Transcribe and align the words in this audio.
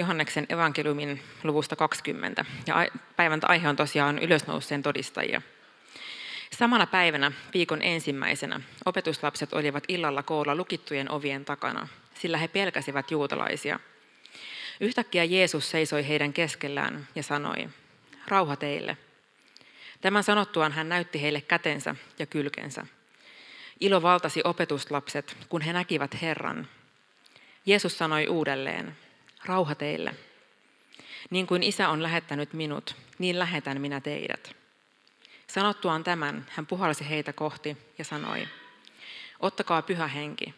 Johanneksen 0.00 0.46
evankeliumin 0.48 1.22
luvusta 1.44 1.76
20. 1.76 2.44
Ja 2.66 2.88
päivän 3.16 3.40
aihe 3.42 3.68
on 3.68 3.76
tosiaan 3.76 4.18
ylösnouseen 4.18 4.82
todistajia. 4.82 5.42
Samana 6.58 6.86
päivänä, 6.86 7.32
viikon 7.54 7.82
ensimmäisenä, 7.82 8.60
opetuslapset 8.84 9.52
olivat 9.52 9.84
illalla 9.88 10.22
koolla 10.22 10.54
lukittujen 10.54 11.10
ovien 11.10 11.44
takana, 11.44 11.88
sillä 12.14 12.38
he 12.38 12.48
pelkäsivät 12.48 13.10
juutalaisia. 13.10 13.80
Yhtäkkiä 14.80 15.24
Jeesus 15.24 15.70
seisoi 15.70 16.08
heidän 16.08 16.32
keskellään 16.32 17.08
ja 17.14 17.22
sanoi, 17.22 17.68
rauha 18.28 18.56
teille. 18.56 18.96
Tämän 20.00 20.24
sanottuaan 20.24 20.72
hän 20.72 20.88
näytti 20.88 21.22
heille 21.22 21.40
kätensä 21.40 21.94
ja 22.18 22.26
kylkensä. 22.26 22.86
Ilo 23.80 24.02
valtasi 24.02 24.40
opetuslapset, 24.44 25.36
kun 25.48 25.60
he 25.60 25.72
näkivät 25.72 26.22
Herran. 26.22 26.68
Jeesus 27.66 27.98
sanoi 27.98 28.26
uudelleen, 28.28 28.96
rauha 29.44 29.74
teille. 29.74 30.14
Niin 31.30 31.46
kuin 31.46 31.62
isä 31.62 31.88
on 31.88 32.02
lähettänyt 32.02 32.52
minut, 32.52 32.96
niin 33.18 33.38
lähetän 33.38 33.80
minä 33.80 34.00
teidät. 34.00 34.56
Sanottuaan 35.46 36.04
tämän, 36.04 36.46
hän 36.50 36.66
puhalsi 36.66 37.08
heitä 37.08 37.32
kohti 37.32 37.76
ja 37.98 38.04
sanoi, 38.04 38.48
ottakaa 39.40 39.82
pyhä 39.82 40.06
henki. 40.06 40.54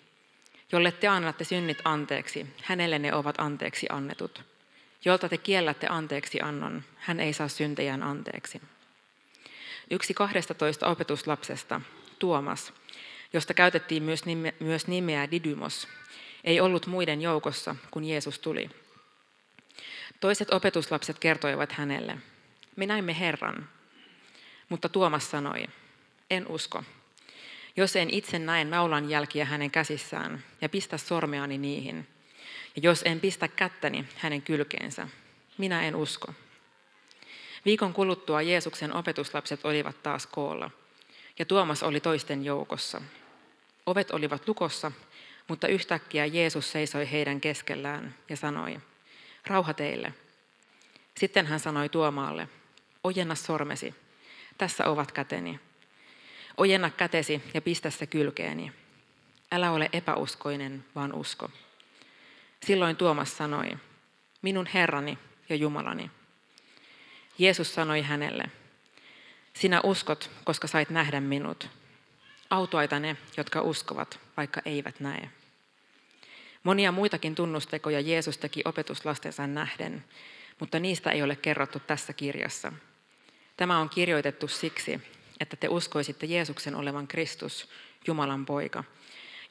Jolle 0.73 0.93
te 0.93 1.09
annatte 1.09 1.45
synnit 1.45 1.79
anteeksi, 1.85 2.47
hänelle 2.63 2.99
ne 2.99 3.15
ovat 3.15 3.35
anteeksi 3.39 3.87
annetut. 3.91 4.45
Jolta 5.05 5.29
te 5.29 5.39
kiellätte 5.39 5.87
anteeksi 5.91 6.41
annon, 6.41 6.85
hän 6.97 7.21
ei 7.21 7.33
saa 7.33 7.49
syntejään 7.49 8.03
anteeksi. 8.03 8.63
Yksi 9.91 10.15
12 10.15 10.87
opetuslapsesta, 10.87 11.81
Tuomas, 12.19 12.73
josta 13.33 13.55
käytettiin 13.55 14.03
myös 14.61 14.87
nimeä, 14.87 15.31
Didymos, 15.31 15.89
ei 16.45 16.61
ollut 16.61 16.87
muiden 16.87 17.23
joukossa, 17.23 17.77
kun 17.91 18.05
Jeesus 18.05 18.39
tuli. 18.39 18.71
Toiset 20.21 20.53
opetuslapset 20.53 21.19
kertoivat 21.19 21.73
hänelle, 21.73 22.19
me 22.77 22.87
näimme 22.87 23.19
Herran. 23.19 23.69
Mutta 24.69 24.89
Tuomas 24.89 25.31
sanoi, 25.31 25.65
en 26.31 26.47
usko. 26.49 26.85
Jos 27.77 27.97
en 27.97 28.11
itse 28.11 28.39
näe 28.39 28.65
naulan 28.65 29.11
jälkiä 29.11 29.45
hänen 29.45 29.71
käsissään 29.71 30.45
ja 30.61 30.69
pistä 30.69 30.99
sormeani 30.99 31.59
niihin, 31.59 32.09
ja 32.77 32.83
jos 32.83 33.03
en 33.05 33.21
pistä 33.21 33.49
kättäni 33.49 34.05
hänen 34.17 34.43
kylkeensä, 34.43 35.09
minä 35.59 35.83
en 35.83 35.97
usko. 35.97 36.35
Viikon 37.65 37.93
kuluttua 37.93 38.43
Jeesuksen 38.43 38.93
opetuslapset 38.93 39.65
olivat 39.65 40.03
taas 40.03 40.27
koolla, 40.27 40.71
ja 41.39 41.45
Tuomas 41.45 41.83
oli 41.83 42.01
toisten 42.01 42.45
joukossa. 42.45 43.03
Ovet 43.87 44.11
olivat 44.11 44.49
lukossa, 44.49 44.93
mutta 45.49 45.69
yhtäkkiä 45.69 46.27
Jeesus 46.27 46.73
seisoi 46.73 47.11
heidän 47.11 47.41
keskellään 47.41 48.15
ja 48.29 48.37
sanoi, 48.37 48.81
rauha 49.47 49.75
teille. 49.75 50.15
Sitten 51.17 51.47
hän 51.47 51.61
sanoi 51.61 51.89
Tuomaalle, 51.89 52.49
ojenna 53.05 53.35
sormesi, 53.35 53.95
tässä 54.59 54.87
ovat 54.87 55.13
käteni. 55.13 55.61
Ojenna 56.57 56.91
kätesi 56.91 57.43
ja 57.55 57.63
pistä 57.63 57.91
se 57.91 58.07
kylkeeni. 58.07 58.73
Älä 59.53 59.71
ole 59.71 59.89
epäuskoinen, 59.93 60.85
vaan 60.95 61.15
usko. 61.15 61.51
Silloin 62.67 62.97
Tuomas 62.97 63.37
sanoi, 63.37 63.71
minun 64.43 64.67
Herrani 64.67 65.19
ja 65.49 65.57
Jumalani. 65.57 66.11
Jeesus 67.39 67.75
sanoi 67.75 68.03
hänelle, 68.03 68.45
sinä 69.55 69.81
uskot, 69.85 70.31
koska 70.45 70.69
sait 70.69 70.91
nähdä 70.91 71.21
minut. 71.21 71.69
Autoita 72.51 73.01
ne, 73.01 73.17
jotka 73.37 73.61
uskovat, 73.61 74.21
vaikka 74.37 74.61
eivät 74.65 75.01
näe. 75.01 75.31
Monia 76.63 76.93
muitakin 76.93 77.35
tunnustekoja 77.35 78.01
Jeesus 78.01 78.39
teki 78.39 78.63
opetuslastensa 78.65 79.47
nähden, 79.47 80.05
mutta 80.61 80.79
niistä 80.79 81.11
ei 81.11 81.23
ole 81.23 81.37
kerrottu 81.37 81.81
tässä 81.81 82.13
kirjassa. 82.13 82.73
Tämä 83.57 83.79
on 83.79 83.89
kirjoitettu 83.89 84.49
siksi, 84.49 85.01
että 85.41 85.57
te 85.57 85.69
uskoisitte 85.69 86.27
Jeesuksen 86.27 86.75
olevan 86.75 87.09
Kristus, 87.09 87.69
Jumalan 88.07 88.47
poika, 88.47 88.85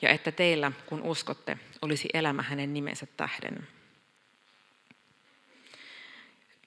ja 0.02 0.10
että 0.10 0.32
teillä, 0.32 0.72
kun 0.86 1.02
uskotte, 1.02 1.58
olisi 1.82 2.10
elämä 2.14 2.42
hänen 2.42 2.74
nimensä 2.74 3.08
tähden. 3.18 3.68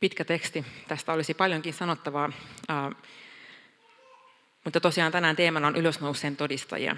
Pitkä 0.00 0.24
teksti, 0.24 0.64
tästä 0.88 1.12
olisi 1.12 1.34
paljonkin 1.34 1.74
sanottavaa, 1.74 2.32
mutta 4.64 4.80
tosiaan 4.80 5.12
tänään 5.12 5.36
teemana 5.36 5.66
on 5.66 5.76
ylösnouseen 5.76 6.36
todistajia. 6.36 6.96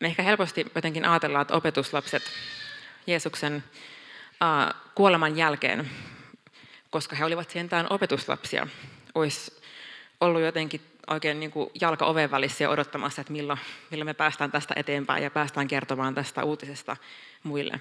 Me 0.00 0.06
ehkä 0.08 0.22
helposti 0.22 0.66
jotenkin 0.74 1.04
ajatellaan, 1.04 1.42
että 1.42 1.54
opetuslapset 1.54 2.22
Jeesuksen 3.06 3.64
kuoleman 4.94 5.36
jälkeen, 5.36 5.90
koska 6.90 7.16
he 7.16 7.24
olivat 7.24 7.50
sentään 7.50 7.86
opetuslapsia, 7.90 8.66
olisi 9.14 9.62
ollut 10.20 10.42
jotenkin 10.42 10.80
oikein 11.06 11.40
niin 11.40 11.50
kuin 11.50 11.70
jalka 11.80 12.06
oven 12.06 12.30
välissä 12.30 12.64
ja 12.64 12.70
odottamassa, 12.70 13.20
että 13.20 13.32
milloin, 13.32 13.58
milloin 13.90 14.06
me 14.06 14.14
päästään 14.14 14.50
tästä 14.50 14.74
eteenpäin 14.76 15.22
ja 15.22 15.30
päästään 15.30 15.68
kertomaan 15.68 16.14
tästä 16.14 16.44
uutisesta 16.44 16.96
muille. 17.42 17.80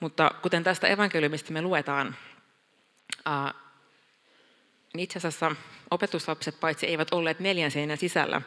Mutta 0.00 0.30
kuten 0.42 0.64
tästä 0.64 0.86
evankeliumista 0.86 1.52
me 1.52 1.62
luetaan, 1.62 2.16
itse 4.98 5.18
asiassa 5.18 5.56
opetuslapset 5.90 6.60
paitsi 6.60 6.86
eivät 6.86 7.12
olleet 7.12 7.40
neljän 7.40 7.70
seinän 7.70 7.98
sisällä, 7.98 8.42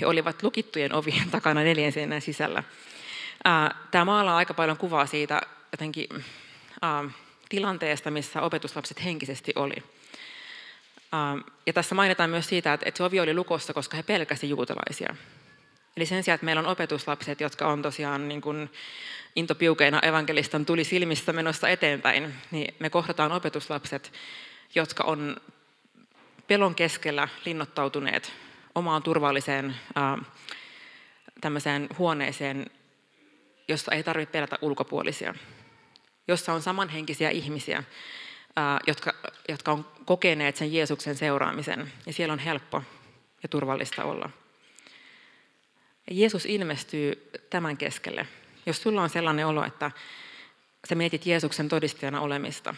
he 0.00 0.06
olivat 0.06 0.42
lukittujen 0.42 0.94
ovien 0.94 1.30
takana 1.30 1.62
neljän 1.62 1.92
seinän 1.92 2.20
sisällä. 2.20 2.62
Tämä 3.90 4.04
maalaa 4.04 4.36
aika 4.36 4.54
paljon 4.54 4.76
kuvaa 4.76 5.06
siitä 5.06 5.40
jotenkin 5.72 6.08
tilanteesta, 7.48 8.10
missä 8.10 8.42
opetuslapset 8.42 9.04
henkisesti 9.04 9.52
oli. 9.56 9.74
Ja 11.66 11.72
tässä 11.72 11.94
mainitaan 11.94 12.30
myös 12.30 12.48
siitä, 12.48 12.72
että 12.72 12.96
se 12.96 13.04
ovi 13.04 13.20
oli 13.20 13.34
lukossa, 13.34 13.74
koska 13.74 13.96
he 13.96 14.02
pelkäsivät 14.02 14.50
juutalaisia. 14.50 15.14
Eli 15.96 16.06
sen 16.06 16.22
sijaan, 16.22 16.34
että 16.34 16.44
meillä 16.44 16.60
on 16.60 16.66
opetuslapset, 16.66 17.40
jotka 17.40 17.68
on 17.68 17.82
tosiaan 17.82 18.28
niin 18.28 18.40
kuin 18.40 18.70
intopiukeina 19.36 20.00
evankelistan 20.00 20.66
tuli 20.66 20.84
silmissä 20.84 21.32
menossa 21.32 21.68
eteenpäin, 21.68 22.34
niin 22.50 22.74
me 22.78 22.90
kohdataan 22.90 23.32
opetuslapset, 23.32 24.12
jotka 24.74 25.04
on 25.04 25.36
pelon 26.46 26.74
keskellä 26.74 27.28
linnoittautuneet 27.44 28.32
omaan 28.74 29.02
turvalliseen 29.02 29.76
tämmöiseen 31.40 31.88
huoneeseen, 31.98 32.70
jossa 33.68 33.92
ei 33.92 34.02
tarvitse 34.02 34.32
pelätä 34.32 34.58
ulkopuolisia, 34.60 35.34
jossa 36.28 36.52
on 36.52 36.62
samanhenkisiä 36.62 37.30
ihmisiä, 37.30 37.84
jotka, 38.86 39.14
jotka 39.48 39.72
on 39.72 39.86
kokeneet 40.04 40.56
sen 40.56 40.72
Jeesuksen 40.72 41.16
seuraamisen, 41.16 41.92
ja 42.06 42.12
siellä 42.12 42.32
on 42.32 42.38
helppo 42.38 42.82
ja 43.42 43.48
turvallista 43.48 44.04
olla. 44.04 44.30
Jeesus 46.10 46.46
ilmestyy 46.46 47.30
tämän 47.50 47.76
keskelle. 47.76 48.26
Jos 48.66 48.82
sulla 48.82 49.02
on 49.02 49.10
sellainen 49.10 49.46
olo, 49.46 49.64
että 49.64 49.90
sä 50.88 50.94
mietit 50.94 51.26
Jeesuksen 51.26 51.68
todistajana 51.68 52.20
olemista, 52.20 52.74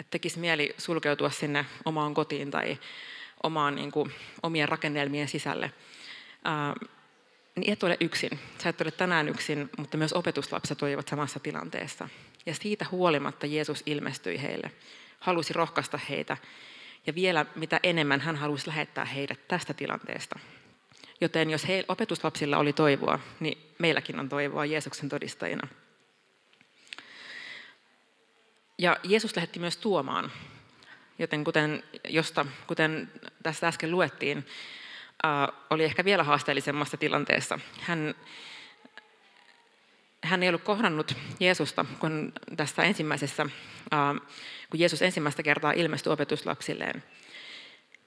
että 0.00 0.10
tekisi 0.10 0.38
mieli 0.38 0.74
sulkeutua 0.78 1.30
sinne 1.30 1.66
omaan 1.84 2.14
kotiin 2.14 2.50
tai 2.50 2.78
omaan 3.42 3.74
niin 3.74 3.92
kuin, 3.92 4.12
omien 4.42 4.68
rakennelmien 4.68 5.28
sisälle, 5.28 5.72
ää, 6.44 6.74
niin 7.56 7.72
et 7.72 7.82
ole 7.82 7.96
yksin. 8.00 8.38
Sä 8.62 8.68
et 8.68 8.80
ole 8.80 8.90
tänään 8.90 9.28
yksin, 9.28 9.70
mutta 9.78 9.96
myös 9.96 10.12
opetuslapset 10.12 10.82
olivat 10.82 11.08
samassa 11.08 11.40
tilanteessa. 11.40 12.08
Ja 12.46 12.54
siitä 12.54 12.86
huolimatta 12.90 13.46
Jeesus 13.46 13.82
ilmestyi 13.86 14.42
heille, 14.42 14.70
halusi 15.20 15.52
rohkaista 15.52 16.00
heitä 16.08 16.36
ja 17.06 17.14
vielä 17.14 17.46
mitä 17.54 17.80
enemmän 17.82 18.20
hän 18.20 18.36
halusi 18.36 18.68
lähettää 18.68 19.04
heidät 19.04 19.48
tästä 19.48 19.74
tilanteesta. 19.74 20.38
Joten 21.20 21.50
jos 21.50 21.68
he, 21.68 21.84
opetuslapsilla 21.88 22.58
oli 22.58 22.72
toivoa, 22.72 23.18
niin 23.40 23.58
meilläkin 23.78 24.20
on 24.20 24.28
toivoa 24.28 24.64
Jeesuksen 24.64 25.08
todistajina. 25.08 25.68
Ja 28.78 28.96
Jeesus 29.02 29.36
lähetti 29.36 29.58
myös 29.58 29.76
tuomaan, 29.76 30.32
joten 31.18 31.44
kuten, 31.44 31.82
josta, 32.08 32.46
kuten 32.66 33.10
tässä 33.42 33.68
äsken 33.68 33.90
luettiin, 33.90 34.46
oli 35.70 35.84
ehkä 35.84 36.04
vielä 36.04 36.24
haasteellisemmassa 36.24 36.96
tilanteessa. 36.96 37.58
Hän, 37.80 38.14
hän 40.22 40.42
ei 40.42 40.48
ollut 40.48 40.62
kohdannut 40.62 41.16
Jeesusta, 41.40 41.84
kun 41.98 42.32
tässä 42.56 42.82
ensimmäisessä, 42.82 43.46
kun 44.70 44.80
Jeesus 44.80 45.02
ensimmäistä 45.02 45.42
kertaa 45.42 45.72
ilmestyi 45.72 46.12
opetuslapsilleen. 46.12 47.04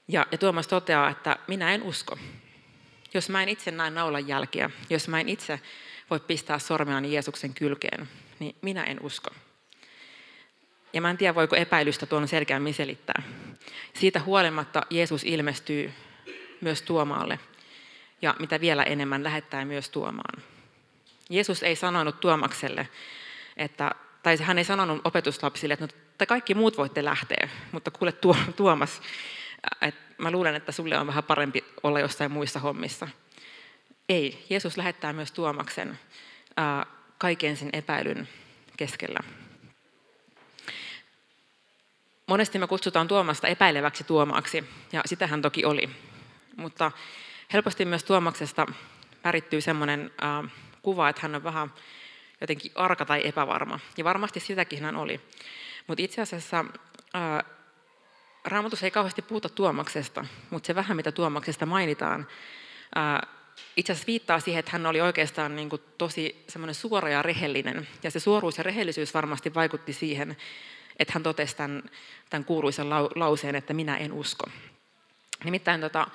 Ja, 0.08 0.26
ja 0.32 0.38
Tuomas 0.38 0.66
toteaa, 0.66 1.10
että 1.10 1.36
minä 1.46 1.74
en 1.74 1.82
usko. 1.82 2.18
Jos 3.14 3.28
mä 3.28 3.42
en 3.42 3.48
itse 3.48 3.70
näe 3.70 3.90
naulan 3.90 4.28
jälkiä, 4.28 4.70
jos 4.90 5.08
mä 5.08 5.20
en 5.20 5.28
itse 5.28 5.60
voi 6.10 6.20
pistää 6.20 6.58
sormeani 6.58 7.12
Jeesuksen 7.12 7.54
kylkeen, 7.54 8.08
niin 8.38 8.56
minä 8.62 8.84
en 8.84 9.00
usko. 9.02 9.30
Ja 10.92 11.00
mä 11.00 11.10
en 11.10 11.16
tiedä, 11.16 11.34
voiko 11.34 11.56
epäilystä 11.56 12.06
tuon 12.06 12.28
selkeämmin 12.28 12.74
selittää. 12.74 13.22
Siitä 13.94 14.20
huolimatta 14.20 14.82
Jeesus 14.90 15.24
ilmestyy 15.24 15.92
myös 16.60 16.82
Tuomaalle 16.82 17.38
ja 18.22 18.34
mitä 18.38 18.60
vielä 18.60 18.82
enemmän 18.82 19.24
lähettää 19.24 19.64
myös 19.64 19.90
Tuomaan. 19.90 20.42
Jeesus 21.30 21.62
ei 21.62 21.76
sanonut 21.76 22.20
Tuomakselle, 22.20 22.88
että 23.56 23.90
tai 24.22 24.36
hän 24.36 24.58
ei 24.58 24.64
sanonut 24.64 25.00
opetuslapsille, 25.04 25.74
että 25.74 25.84
no, 25.84 25.92
te 26.18 26.26
kaikki 26.26 26.54
muut 26.54 26.78
voitte 26.78 27.04
lähteä, 27.04 27.48
mutta 27.72 27.90
kuule 27.90 28.12
Tuomas, 28.56 29.02
että 29.80 30.14
mä 30.18 30.30
luulen, 30.30 30.54
että 30.54 30.72
sulle 30.72 30.98
on 30.98 31.06
vähän 31.06 31.24
parempi 31.24 31.64
olla 31.82 32.00
jossain 32.00 32.30
muissa 32.30 32.60
hommissa. 32.60 33.08
Ei, 34.08 34.46
Jeesus 34.50 34.76
lähettää 34.76 35.12
myös 35.12 35.32
Tuomaksen 35.32 35.98
kaiken 37.18 37.56
sen 37.56 37.70
epäilyn 37.72 38.28
keskellä. 38.76 39.20
Monesti 42.28 42.58
me 42.58 42.66
kutsutaan 42.66 43.08
Tuomasta 43.08 43.48
epäileväksi 43.48 44.04
Tuomaaksi, 44.04 44.64
ja 44.92 45.02
sitä 45.06 45.26
hän 45.26 45.42
toki 45.42 45.64
oli. 45.64 45.90
Mutta 46.56 46.92
helposti 47.52 47.84
myös 47.84 48.04
Tuomaksesta 48.04 48.66
värittyy 49.24 49.60
sellainen 49.60 50.10
äh, 50.22 50.50
kuva, 50.82 51.08
että 51.08 51.22
hän 51.22 51.34
on 51.34 51.44
vähän 51.44 51.72
jotenkin 52.40 52.72
arka 52.74 53.04
tai 53.04 53.20
epävarma. 53.24 53.80
Ja 53.96 54.04
varmasti 54.04 54.40
sitäkin 54.40 54.82
hän 54.82 54.96
oli. 54.96 55.20
Mutta 55.86 56.02
itse 56.02 56.22
asiassa 56.22 56.64
äh, 57.14 57.44
Raamatus 58.44 58.82
ei 58.82 58.90
kauheasti 58.90 59.22
puhuta 59.22 59.48
Tuomaksesta, 59.48 60.24
mutta 60.50 60.66
se 60.66 60.74
vähän, 60.74 60.96
mitä 60.96 61.12
Tuomaksesta 61.12 61.66
mainitaan, 61.66 62.26
äh, 62.96 63.28
itse 63.76 63.92
asiassa 63.92 64.06
viittaa 64.06 64.40
siihen, 64.40 64.60
että 64.60 64.72
hän 64.72 64.86
oli 64.86 65.00
oikeastaan 65.00 65.56
niin 65.56 65.68
kuin 65.68 65.82
tosi 65.98 66.44
semmoinen 66.48 66.74
suora 66.74 67.08
ja 67.08 67.22
rehellinen. 67.22 67.88
Ja 68.02 68.10
se 68.10 68.20
suoruus 68.20 68.58
ja 68.58 68.64
rehellisyys 68.64 69.14
varmasti 69.14 69.54
vaikutti 69.54 69.92
siihen, 69.92 70.36
että 70.98 71.12
hän 71.12 71.22
totesi 71.22 71.56
tämän, 71.56 71.82
tämän 72.30 72.44
kuuluisen 72.44 72.90
lauseen, 72.90 73.54
että 73.54 73.74
minä 73.74 73.96
en 73.96 74.12
usko. 74.12 74.46
Nimittäin 75.44 75.80
tota, 75.80 76.06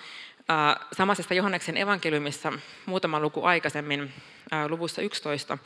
samaisesta 0.97 1.33
Johanneksen 1.33 1.77
evankeliumissa 1.77 2.53
muutama 2.85 3.19
luku 3.19 3.43
aikaisemmin, 3.43 4.13
luvussa 4.67 5.01
11, 5.01 5.57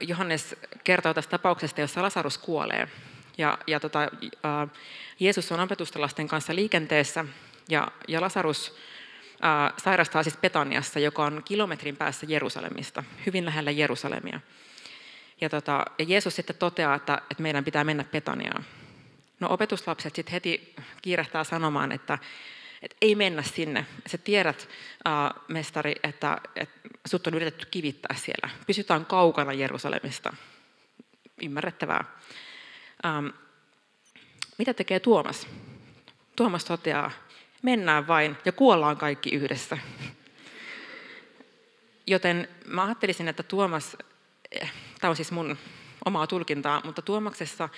Johannes 0.00 0.56
kertoo 0.84 1.14
tästä 1.14 1.30
tapauksesta, 1.30 1.80
jossa 1.80 2.02
Lasarus 2.02 2.38
kuolee. 2.38 2.88
Ja, 3.38 3.58
ja 3.66 3.80
tota, 3.80 3.98
Jeesus 5.20 5.52
on 5.52 5.60
opetustalasten 5.60 6.28
kanssa 6.28 6.54
liikenteessä 6.54 7.24
ja, 7.68 7.88
ja 8.08 8.20
Lasarus 8.20 8.76
sairastaa 9.76 10.22
siis 10.22 10.36
Petaniassa, 10.36 11.00
joka 11.00 11.24
on 11.24 11.42
kilometrin 11.44 11.96
päässä 11.96 12.26
Jerusalemista, 12.28 13.04
hyvin 13.26 13.44
lähellä 13.44 13.70
Jerusalemia. 13.70 14.40
Ja, 15.40 15.48
tota, 15.48 15.84
ja 15.98 16.04
Jeesus 16.08 16.36
sitten 16.36 16.56
toteaa, 16.56 16.94
että, 16.94 17.22
että 17.30 17.42
meidän 17.42 17.64
pitää 17.64 17.84
mennä 17.84 18.04
Petaniaan. 18.04 18.64
No 19.40 19.48
opetuslapset 19.50 20.14
sitten 20.14 20.32
heti 20.32 20.74
kiirehtää 21.02 21.44
sanomaan, 21.44 21.92
että, 21.92 22.18
että 22.82 22.96
ei 23.00 23.14
mennä 23.14 23.42
sinne. 23.42 23.86
Sä 24.06 24.18
tiedät, 24.18 24.68
äh, 25.08 25.42
mestari, 25.48 25.94
että, 26.02 26.40
että 26.56 26.88
sut 27.06 27.26
on 27.26 27.34
yritetty 27.34 27.66
kivittää 27.70 28.16
siellä. 28.16 28.50
Pysytään 28.66 29.06
kaukana 29.06 29.52
Jerusalemista. 29.52 30.32
Ymmärrettävää. 31.42 32.04
Ähm, 33.06 33.26
mitä 34.58 34.74
tekee 34.74 35.00
Tuomas? 35.00 35.48
Tuomas 36.36 36.64
toteaa, 36.64 37.10
mennään 37.62 38.06
vain 38.06 38.36
ja 38.44 38.52
kuollaan 38.52 38.96
kaikki 38.96 39.30
yhdessä. 39.30 39.78
Joten 42.06 42.48
mä 42.66 42.84
ajattelisin, 42.84 43.28
että 43.28 43.42
Tuomas, 43.42 43.96
eh, 44.50 44.72
tämä 45.00 45.10
on 45.10 45.16
siis 45.16 45.32
mun 45.32 45.58
omaa 46.04 46.26
tulkintaa, 46.26 46.80
mutta 46.84 47.02
Tuomaksessa 47.02 47.68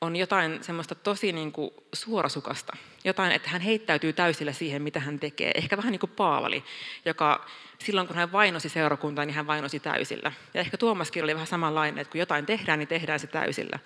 on 0.00 0.16
jotain 0.16 0.64
semmoista 0.64 0.94
tosi 0.94 1.32
niin 1.32 1.52
kuin 1.52 1.70
suorasukasta. 1.92 2.76
Jotain, 3.04 3.32
että 3.32 3.50
hän 3.50 3.60
heittäytyy 3.60 4.12
täysillä 4.12 4.52
siihen, 4.52 4.82
mitä 4.82 5.00
hän 5.00 5.18
tekee. 5.18 5.50
Ehkä 5.54 5.76
vähän 5.76 5.92
niin 5.92 6.00
kuin 6.00 6.12
Paavali, 6.16 6.64
joka 7.04 7.46
silloin 7.78 8.06
kun 8.06 8.16
hän 8.16 8.32
vainosi 8.32 8.68
seurakuntaa, 8.68 9.24
niin 9.24 9.34
hän 9.34 9.46
vainosi 9.46 9.80
täysillä. 9.80 10.32
Ja 10.54 10.60
ehkä 10.60 10.76
Tuomaskin 10.76 11.24
oli 11.24 11.34
vähän 11.34 11.46
samanlainen, 11.46 11.98
että 11.98 12.12
kun 12.12 12.18
jotain 12.18 12.46
tehdään, 12.46 12.78
niin 12.78 12.88
tehdään 12.88 13.20
se 13.20 13.26
täysillä. 13.26 13.78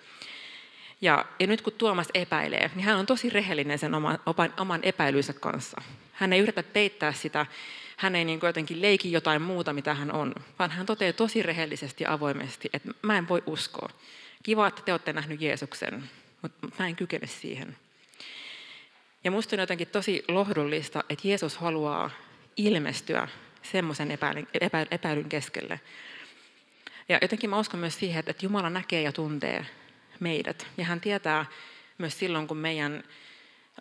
Ja, 1.01 1.25
ja 1.41 1.47
nyt 1.47 1.63
kun 1.63 1.73
Tuomas 1.73 2.09
epäilee, 2.15 2.71
niin 2.75 2.85
hän 2.85 2.99
on 2.99 3.07
tosi 3.07 3.31
rehellinen 3.31 3.79
sen 3.79 3.95
oman, 3.95 4.19
oman 4.59 4.81
epäilynsä 4.83 5.33
kanssa. 5.33 5.83
Hän 6.13 6.33
ei 6.33 6.41
yritä 6.41 6.63
peittää 6.63 7.13
sitä, 7.13 7.47
hän 8.03 8.17
ei 8.17 8.25
niin 8.25 8.41
kuin 8.41 8.49
jotenkin 8.49 8.83
leiki 8.83 9.13
jotain 9.13 9.43
muuta, 9.43 9.73
mitä 9.73 9.95
hän 9.95 10.13
on, 10.13 10.35
vaan 10.59 10.71
hän 10.71 10.87
toteaa 10.87 11.13
tosi 11.13 11.43
rehellisesti 11.43 12.05
ja 12.05 12.13
avoimesti, 12.13 12.71
että 12.73 12.89
mä 13.03 13.19
en 13.19 13.29
voi 13.29 13.43
uskoa. 13.47 13.89
Kiva, 14.43 14.67
että 14.67 14.83
te 14.83 14.93
olette 14.93 15.13
nähnyt 15.13 15.41
Jeesuksen, 15.41 16.11
mutta 16.43 16.69
mä 16.79 16.87
en 16.87 16.97
kykene 16.97 17.27
siihen. 17.27 17.77
Ja 19.25 19.31
musta 19.31 19.57
on 19.57 19.61
jotenkin 19.61 19.89
tosi 19.89 20.25
lohdullista, 20.29 21.05
että 21.09 21.29
Jeesus 21.29 21.57
haluaa 21.57 22.11
ilmestyä 22.57 23.29
semmoisen 23.63 24.11
epäilyn, 24.91 25.29
keskelle. 25.29 25.81
Ja 27.09 27.19
jotenkin 27.23 27.51
mä 27.51 27.59
uskon 27.59 27.81
myös 27.81 27.99
siihen, 27.99 28.25
että 28.27 28.45
Jumala 28.45 28.71
näkee 28.71 29.03
ja 29.03 29.13
tuntee 29.13 29.67
meidät. 30.21 30.67
Ja 30.77 30.85
hän 30.85 31.01
tietää 31.01 31.47
myös 31.99 32.19
silloin, 32.19 32.49
kun 32.49 32.57
meidän 32.57 33.05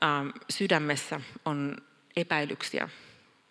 ähm, 0.04 0.30
sydämessä 0.50 1.22
on 1.46 1.78
epäilyksiä. 2.16 2.90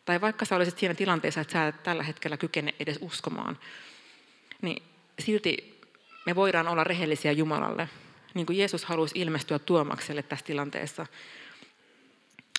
Tai 0.05 0.21
vaikka 0.21 0.45
sä 0.45 0.57
olisit 0.57 0.79
siinä 0.79 0.95
tilanteessa, 0.95 1.41
että 1.41 1.53
sä 1.53 1.69
et 1.69 1.83
tällä 1.83 2.03
hetkellä 2.03 2.37
kykene 2.37 2.75
edes 2.81 2.99
uskomaan, 3.01 3.59
niin 4.63 4.83
silti 5.19 5.81
me 6.27 6.35
voidaan 6.35 6.69
olla 6.69 6.85
rehellisiä 6.85 7.33
Jumalalle. 7.33 7.89
Niin 8.35 8.47
kuin 8.47 8.59
Jeesus 8.59 8.85
halusi 8.85 9.19
ilmestyä 9.19 9.59
Tuomakselle 9.59 10.23
tässä 10.23 10.47
tilanteessa, 10.47 11.07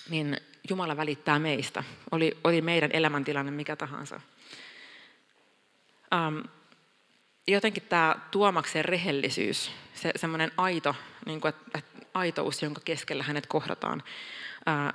niin 0.08 0.36
Jumala 0.68 0.96
välittää 0.96 1.38
meistä. 1.38 1.84
Oli, 2.10 2.36
oli 2.44 2.60
meidän 2.60 2.90
elämäntilanne 2.92 3.50
mikä 3.50 3.76
tahansa. 3.76 4.20
Ähm, 6.14 6.38
jotenkin 7.46 7.82
tämä 7.82 8.16
Tuomaksen 8.30 8.84
rehellisyys, 8.84 9.70
se 9.94 10.10
semmoinen 10.16 10.52
aito, 10.56 10.94
niin 11.26 11.40
kuin, 11.40 11.48
että, 11.48 11.82
aitous, 12.14 12.62
jonka 12.62 12.80
keskellä 12.84 13.22
hänet 13.22 13.46
kohdataan, 13.46 14.02
ää, 14.66 14.94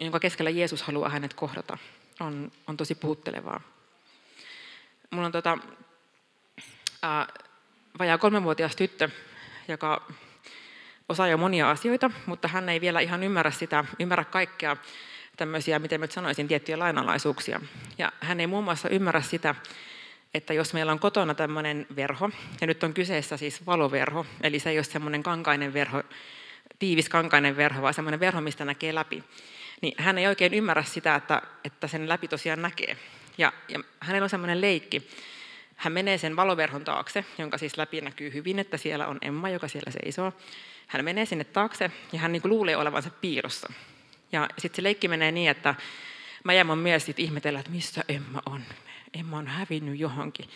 jonka 0.00 0.20
keskellä 0.20 0.50
Jeesus 0.50 0.82
haluaa 0.82 1.08
hänet 1.08 1.34
kohdata, 1.34 1.78
on, 2.20 2.52
on 2.66 2.76
tosi 2.76 2.94
puuttelevaa. 2.94 3.60
Mulla 5.10 5.26
on 5.26 5.32
tota, 5.32 5.58
ää, 7.02 7.26
vajaa 7.98 8.18
kolmenvuotias 8.18 8.76
tyttö, 8.76 9.08
joka 9.68 10.06
osaa 11.08 11.28
jo 11.28 11.36
monia 11.36 11.70
asioita, 11.70 12.10
mutta 12.26 12.48
hän 12.48 12.68
ei 12.68 12.80
vielä 12.80 13.00
ihan 13.00 13.22
ymmärrä 13.22 13.50
sitä, 13.50 13.84
ymmärrä 13.98 14.24
kaikkea 14.24 14.76
tämmöisiä, 15.36 15.78
miten 15.78 16.00
nyt 16.00 16.12
sanoisin, 16.12 16.48
tiettyjä 16.48 16.78
lainalaisuuksia. 16.78 17.60
Ja 17.98 18.12
hän 18.20 18.40
ei 18.40 18.46
muun 18.46 18.64
muassa 18.64 18.88
ymmärrä 18.88 19.20
sitä, 19.20 19.54
että 20.34 20.54
jos 20.54 20.74
meillä 20.74 20.92
on 20.92 20.98
kotona 20.98 21.34
tämmöinen 21.34 21.86
verho, 21.96 22.30
ja 22.60 22.66
nyt 22.66 22.84
on 22.84 22.94
kyseessä 22.94 23.36
siis 23.36 23.66
valoverho, 23.66 24.26
eli 24.42 24.58
se 24.58 24.70
ei 24.70 24.78
ole 24.78 24.84
semmoinen 24.84 25.22
kankainen 25.22 25.72
verho, 25.72 26.02
tiivis 26.78 27.08
kankainen 27.08 27.56
verho, 27.56 27.82
vaan 27.82 27.94
semmoinen 27.94 28.20
verho, 28.20 28.40
mistä 28.40 28.64
näkee 28.64 28.94
läpi, 28.94 29.24
niin 29.80 29.94
hän 29.98 30.18
ei 30.18 30.26
oikein 30.26 30.54
ymmärrä 30.54 30.82
sitä, 30.82 31.14
että, 31.14 31.42
että 31.64 31.88
sen 31.88 32.08
läpi 32.08 32.28
tosiaan 32.28 32.62
näkee. 32.62 32.96
Ja, 33.38 33.52
ja 33.68 33.80
hänellä 34.00 34.24
on 34.24 34.30
semmoinen 34.30 34.60
leikki, 34.60 35.08
hän 35.76 35.92
menee 35.92 36.18
sen 36.18 36.36
valoverhon 36.36 36.84
taakse, 36.84 37.24
jonka 37.38 37.58
siis 37.58 37.76
läpi 37.76 38.00
näkyy 38.00 38.32
hyvin, 38.32 38.58
että 38.58 38.76
siellä 38.76 39.06
on 39.06 39.18
Emma, 39.22 39.48
joka 39.48 39.68
siellä 39.68 39.90
seisoo. 39.90 40.32
Hän 40.86 41.04
menee 41.04 41.26
sinne 41.26 41.44
taakse 41.44 41.90
ja 42.12 42.18
hän 42.18 42.32
niin 42.32 42.42
luulee 42.44 42.76
olevansa 42.76 43.10
piilossa. 43.20 43.72
Ja 44.32 44.48
sitten 44.58 44.76
se 44.76 44.82
leikki 44.82 45.08
menee 45.08 45.32
niin, 45.32 45.50
että 45.50 45.74
mä 46.44 46.52
ja 46.52 46.64
mun 46.64 46.78
mies 46.78 47.06
sitten 47.06 47.24
ihmetellään, 47.24 47.60
että 47.60 47.72
missä 47.72 48.04
Emma 48.08 48.42
on. 48.46 48.64
Emma 49.14 49.38
on 49.38 49.46
hävinnyt 49.46 49.98
johonkin. 49.98 50.48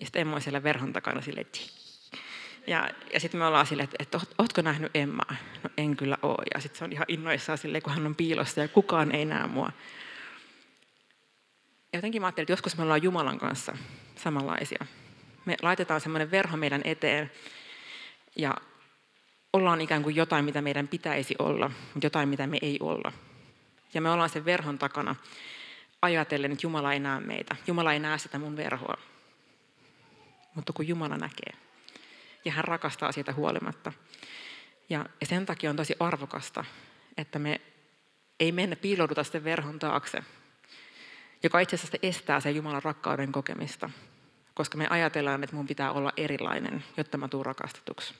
Ja 0.00 0.06
sitten 0.06 0.20
Emma 0.20 0.36
on 0.36 0.42
siellä 0.42 0.62
verhon 0.62 0.92
takana 0.92 1.20
silleen, 1.20 1.46
ja, 2.66 2.90
ja 3.12 3.20
sitten 3.20 3.40
me 3.40 3.46
ollaan 3.46 3.66
silleen, 3.66 3.84
että, 3.84 3.96
että 4.00 4.20
ootko 4.38 4.62
nähnyt 4.62 4.96
Emmaa? 4.96 5.36
No 5.62 5.70
en 5.76 5.96
kyllä 5.96 6.18
ole. 6.22 6.44
Ja 6.54 6.60
sitten 6.60 6.78
se 6.78 6.84
on 6.84 6.92
ihan 6.92 7.06
innoissaan 7.08 7.58
silleen, 7.58 7.82
kun 7.82 7.92
hän 7.92 8.06
on 8.06 8.14
piilossa 8.14 8.60
ja 8.60 8.68
kukaan 8.68 9.12
ei 9.12 9.24
näe 9.24 9.46
mua. 9.46 9.72
Ja 11.92 11.98
jotenkin 11.98 12.22
mä 12.22 12.26
ajattelin, 12.26 12.44
että 12.44 12.52
joskus 12.52 12.76
me 12.76 12.82
ollaan 12.82 13.02
Jumalan 13.02 13.38
kanssa 13.38 13.76
samanlaisia. 14.16 14.86
Me 15.44 15.56
laitetaan 15.62 16.00
semmoinen 16.00 16.30
verho 16.30 16.56
meidän 16.56 16.80
eteen 16.84 17.30
ja 18.36 18.54
ollaan 19.52 19.80
ikään 19.80 20.02
kuin 20.02 20.16
jotain, 20.16 20.44
mitä 20.44 20.62
meidän 20.62 20.88
pitäisi 20.88 21.34
olla, 21.38 21.68
mutta 21.68 22.06
jotain, 22.06 22.28
mitä 22.28 22.46
me 22.46 22.58
ei 22.62 22.78
olla. 22.80 23.12
Ja 23.94 24.00
me 24.00 24.10
ollaan 24.10 24.30
sen 24.30 24.44
verhon 24.44 24.78
takana 24.78 25.14
ajatellen, 26.02 26.52
että 26.52 26.66
Jumala 26.66 26.92
ei 26.92 27.00
näe 27.00 27.20
meitä. 27.20 27.56
Jumala 27.66 27.92
ei 27.92 27.98
näe 27.98 28.18
sitä 28.18 28.38
mun 28.38 28.56
verhoa. 28.56 28.96
Mutta 30.54 30.72
kun 30.72 30.88
Jumala 30.88 31.16
näkee. 31.16 31.65
Ja 32.46 32.52
hän 32.52 32.64
rakastaa 32.64 33.12
siitä 33.12 33.32
huolimatta. 33.32 33.92
Ja 34.88 35.06
sen 35.22 35.46
takia 35.46 35.70
on 35.70 35.76
tosi 35.76 35.96
arvokasta, 36.00 36.64
että 37.16 37.38
me 37.38 37.60
ei 38.40 38.52
mennä 38.52 38.76
piilouduta 38.76 39.24
sen 39.24 39.44
verhon 39.44 39.78
taakse, 39.78 40.22
joka 41.42 41.60
itse 41.60 41.76
asiassa 41.76 41.98
estää 42.02 42.40
sen 42.40 42.56
Jumalan 42.56 42.82
rakkauden 42.82 43.32
kokemista. 43.32 43.90
Koska 44.54 44.78
me 44.78 44.86
ajatellaan, 44.90 45.44
että 45.44 45.56
mun 45.56 45.66
pitää 45.66 45.92
olla 45.92 46.12
erilainen, 46.16 46.84
jotta 46.96 47.18
mä 47.18 47.28
tuun 47.28 47.46
rakastetuksi. 47.46 48.14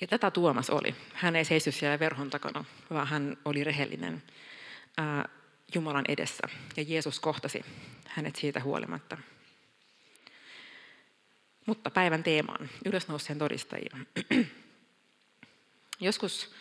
Ja 0.00 0.06
tätä 0.06 0.30
Tuomas 0.30 0.70
oli. 0.70 0.94
Hän 1.14 1.36
ei 1.36 1.44
seissyt 1.44 1.74
siellä 1.74 1.98
verhon 1.98 2.30
takana, 2.30 2.64
vaan 2.90 3.06
hän 3.06 3.36
oli 3.44 3.64
rehellinen. 3.64 4.22
Jumalan 5.74 6.04
edessä 6.08 6.48
ja 6.76 6.84
Jeesus 6.88 7.20
kohtasi 7.20 7.64
hänet 8.06 8.36
siitä 8.36 8.60
huolimatta. 8.60 9.18
Mutta 11.68 11.90
päivän 11.90 12.22
teemaan, 12.22 12.68
ylösnouseen 12.84 13.38
todistajia. 13.38 13.96
Joskus 16.00 16.54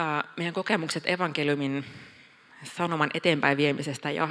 äh, 0.00 0.24
meidän 0.36 0.54
kokemukset 0.54 1.02
evankeliumin 1.06 1.84
sanoman 2.64 3.10
eteenpäin 3.14 3.56
viemisestä 3.56 4.10
ja 4.10 4.28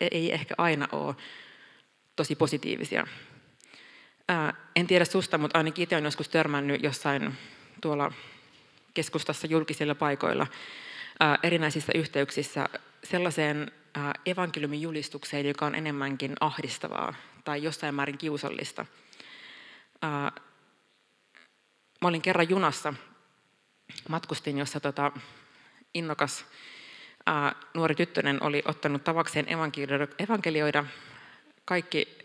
ei 0.00 0.32
ehkä 0.32 0.54
aina 0.58 0.88
ole 0.92 1.14
tosi 2.16 2.36
positiivisia. 2.36 3.06
Äh, 4.30 4.54
en 4.76 4.86
tiedä 4.86 5.04
susta, 5.04 5.38
mutta 5.38 5.58
ainakin 5.58 5.82
itse 5.82 5.94
olen 5.94 6.04
joskus 6.04 6.28
törmännyt 6.28 6.82
jossain 6.82 7.38
tuolla 7.80 8.12
keskustassa 8.94 9.46
julkisilla 9.46 9.94
paikoilla 9.94 10.46
äh, 11.22 11.38
erinäisissä 11.42 11.92
yhteyksissä 11.94 12.68
sellaiseen 13.04 13.72
evankeliumin 14.26 14.82
julistukseen, 14.82 15.46
joka 15.46 15.66
on 15.66 15.74
enemmänkin 15.74 16.32
ahdistavaa 16.40 17.14
tai 17.44 17.62
jossain 17.62 17.94
määrin 17.94 18.18
kiusallista. 18.18 18.86
Mä 20.02 22.08
olin 22.08 22.22
kerran 22.22 22.48
junassa, 22.48 22.94
matkustin, 24.08 24.58
jossa 24.58 24.80
tota, 24.80 25.12
innokas 25.94 26.44
ää, 27.26 27.54
nuori 27.74 27.94
tyttönen 27.94 28.42
oli 28.42 28.62
ottanut 28.64 29.04
tavakseen 29.04 29.46
evankelioida 30.18 30.84
kaikki 31.64 32.18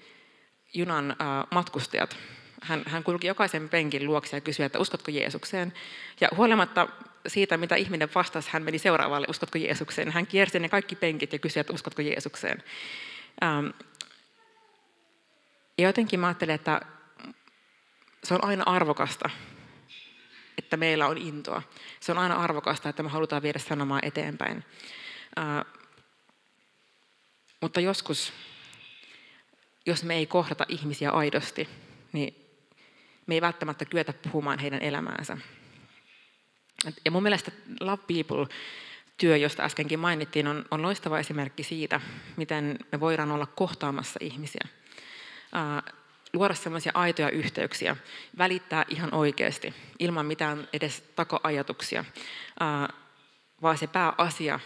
junan 0.74 1.16
ää, 1.20 1.48
matkustajat. 1.52 2.18
Hän, 2.62 2.84
hän 2.88 3.04
kulki 3.04 3.28
jokaisen 3.28 3.70
penkin 3.70 4.06
luokse 4.06 4.38
ja 4.38 4.42
kysyi, 4.42 4.66
että 4.66 4.80
uskotko 4.80 5.12
Jeesukseen. 5.12 5.74
Ja 6.22 6.30
huolimatta 6.36 6.88
siitä, 7.28 7.58
mitä 7.58 7.76
ihminen 7.76 8.10
vastasi, 8.16 8.50
hän 8.52 8.64
meni 8.64 8.80
seuraavalle, 8.80 9.28
uskotko 9.30 9.58
Jeesukseen. 9.58 10.12
Hän 10.12 10.28
kiersi 10.28 10.60
ne 10.60 10.70
kaikki 10.70 10.96
penkit 10.96 11.34
ja 11.34 11.40
kysyi, 11.40 11.62
että 11.62 11.74
uskotko 11.74 12.02
Jeesukseen. 12.02 12.64
Ähm, 13.44 13.68
ja 15.78 15.88
jotenkin 15.88 16.20
mä 16.20 16.28
ajattelin, 16.28 16.56
että 16.56 16.82
se 18.26 18.34
on 18.34 18.44
aina 18.44 18.64
arvokasta, 18.66 19.30
että 20.58 20.78
meillä 20.78 21.08
on 21.08 21.18
intoa. 21.18 21.62
Se 22.00 22.12
on 22.12 22.18
aina 22.18 22.36
arvokasta, 22.36 22.90
että 22.90 23.04
me 23.04 23.10
halutaan 23.10 23.42
viedä 23.42 23.60
sanomaa 23.60 24.00
eteenpäin. 24.04 24.64
Ää, 25.36 25.66
mutta 27.62 27.80
joskus, 27.80 28.34
jos 29.86 30.04
me 30.04 30.16
ei 30.16 30.26
kohdata 30.26 30.66
ihmisiä 30.70 31.12
aidosti, 31.12 31.70
niin 32.14 32.36
me 33.28 33.36
ei 33.36 33.42
välttämättä 33.42 33.86
kyetä 33.86 34.14
puhumaan 34.14 34.60
heidän 34.60 34.82
elämäänsä. 34.82 35.38
Ja 37.06 37.12
mun 37.12 37.24
mielestä 37.24 37.52
Love 37.80 38.04
People-työ, 38.08 39.38
josta 39.38 39.64
äskenkin 39.64 40.00
mainittiin, 40.00 40.48
on, 40.48 40.66
on 40.72 40.82
loistava 40.82 41.20
esimerkki 41.20 41.64
siitä, 41.64 42.02
miten 42.36 42.80
me 42.92 43.00
voidaan 43.00 43.32
olla 43.32 43.46
kohtaamassa 43.46 44.20
ihmisiä 44.22 44.68
luoda 46.36 46.54
semmoisia 46.54 46.92
aitoja 46.96 47.30
yhteyksiä, 47.30 47.98
välittää 48.38 48.86
ihan 48.90 49.14
oikeasti, 49.14 49.74
ilman 50.00 50.26
mitään 50.26 50.68
edes 50.74 51.02
takoajatuksia, 51.16 52.06
vaan 53.62 53.78
se 53.78 53.88
pääasia, 53.88 54.60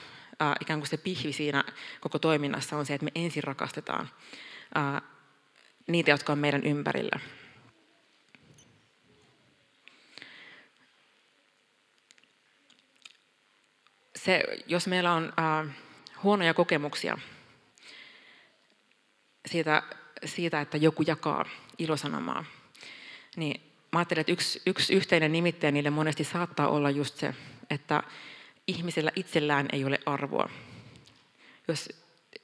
ikään 0.62 0.80
kuin 0.80 0.88
se 0.88 0.98
pihvi 0.98 1.34
siinä 1.34 1.64
koko 2.02 2.20
toiminnassa 2.20 2.78
on 2.78 2.86
se, 2.86 2.94
että 2.94 3.06
me 3.06 3.12
ensin 3.16 3.44
rakastetaan 3.44 4.10
niitä, 5.88 6.12
jotka 6.12 6.34
on 6.34 6.40
meidän 6.40 6.64
ympärillä. 6.64 7.20
Se, 14.16 14.44
jos 14.68 14.88
meillä 14.88 15.14
on 15.14 15.34
huonoja 16.24 16.54
kokemuksia 16.54 17.18
siitä 19.46 19.84
siitä, 20.26 20.62
että 20.62 20.78
joku 20.78 21.04
jakaa 21.08 21.46
ilosanomaa, 21.78 22.46
niin 23.36 23.62
mä 23.92 24.00
ajattelen, 24.00 24.22
että 24.22 24.32
yksi, 24.32 24.62
yksi 24.66 24.94
yhteinen 24.94 25.32
nimittäjä 25.32 25.72
niille 25.72 25.90
monesti 25.90 26.24
saattaa 26.24 26.68
olla 26.68 26.90
just 26.90 27.18
se, 27.18 27.36
että 27.70 28.04
ihmisellä 28.68 29.12
itsellään 29.16 29.68
ei 29.72 29.86
ole 29.86 30.00
arvoa. 30.06 30.50
Jos 31.68 31.90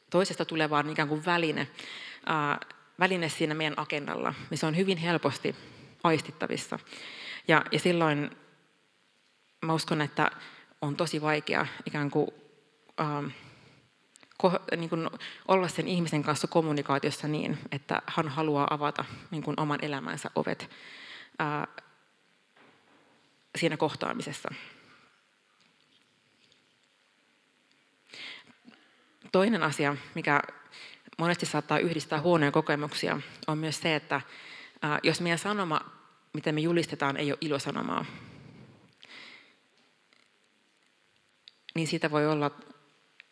toisesta 0.09 0.45
tulee 0.45 0.69
vaan 0.69 0.89
ikään 0.89 1.07
kuin 1.07 1.25
väline, 1.25 1.67
ää, 2.25 2.59
väline 2.99 3.29
siinä 3.29 3.53
meidän 3.53 3.79
agendalla, 3.79 4.33
niin 4.49 4.57
se 4.57 4.65
on 4.65 4.77
hyvin 4.77 4.97
helposti 4.97 5.55
aistittavissa. 6.03 6.79
Ja, 7.47 7.65
ja 7.71 7.79
silloin 7.79 8.31
mä 9.61 9.73
uskon, 9.73 10.01
että 10.01 10.31
on 10.81 10.95
tosi 10.95 11.21
vaikea 11.21 11.67
ikään 11.85 12.11
kuin 12.11 12.27
ää, 12.97 13.23
niin 14.77 14.89
kuin 14.89 15.09
olla 15.47 15.67
sen 15.67 15.87
ihmisen 15.87 16.23
kanssa 16.23 16.47
kommunikaatiossa 16.47 17.27
niin, 17.27 17.57
että 17.71 18.01
hän 18.05 18.29
haluaa 18.29 18.67
avata 18.69 19.05
niin 19.31 19.43
kuin 19.43 19.59
oman 19.59 19.79
elämänsä 19.81 20.31
ovet 20.35 20.69
ää, 21.39 21.67
siinä 23.57 23.77
kohtaamisessa. 23.77 24.49
Toinen 29.31 29.63
asia, 29.63 29.95
mikä 30.15 30.41
monesti 31.17 31.45
saattaa 31.45 31.79
yhdistää 31.79 32.21
huonoja 32.21 32.51
kokemuksia, 32.51 33.19
on 33.47 33.57
myös 33.57 33.81
se, 33.81 33.95
että 33.95 34.21
ää, 34.81 34.99
jos 35.03 35.21
meidän 35.21 35.39
sanoma, 35.39 35.81
mitä 36.33 36.51
me 36.51 36.61
julistetaan, 36.61 37.17
ei 37.17 37.31
ole 37.31 37.37
ilosanomaa, 37.41 38.05
niin 41.75 41.87
siitä 41.87 42.11
voi 42.11 42.27
olla 42.27 42.51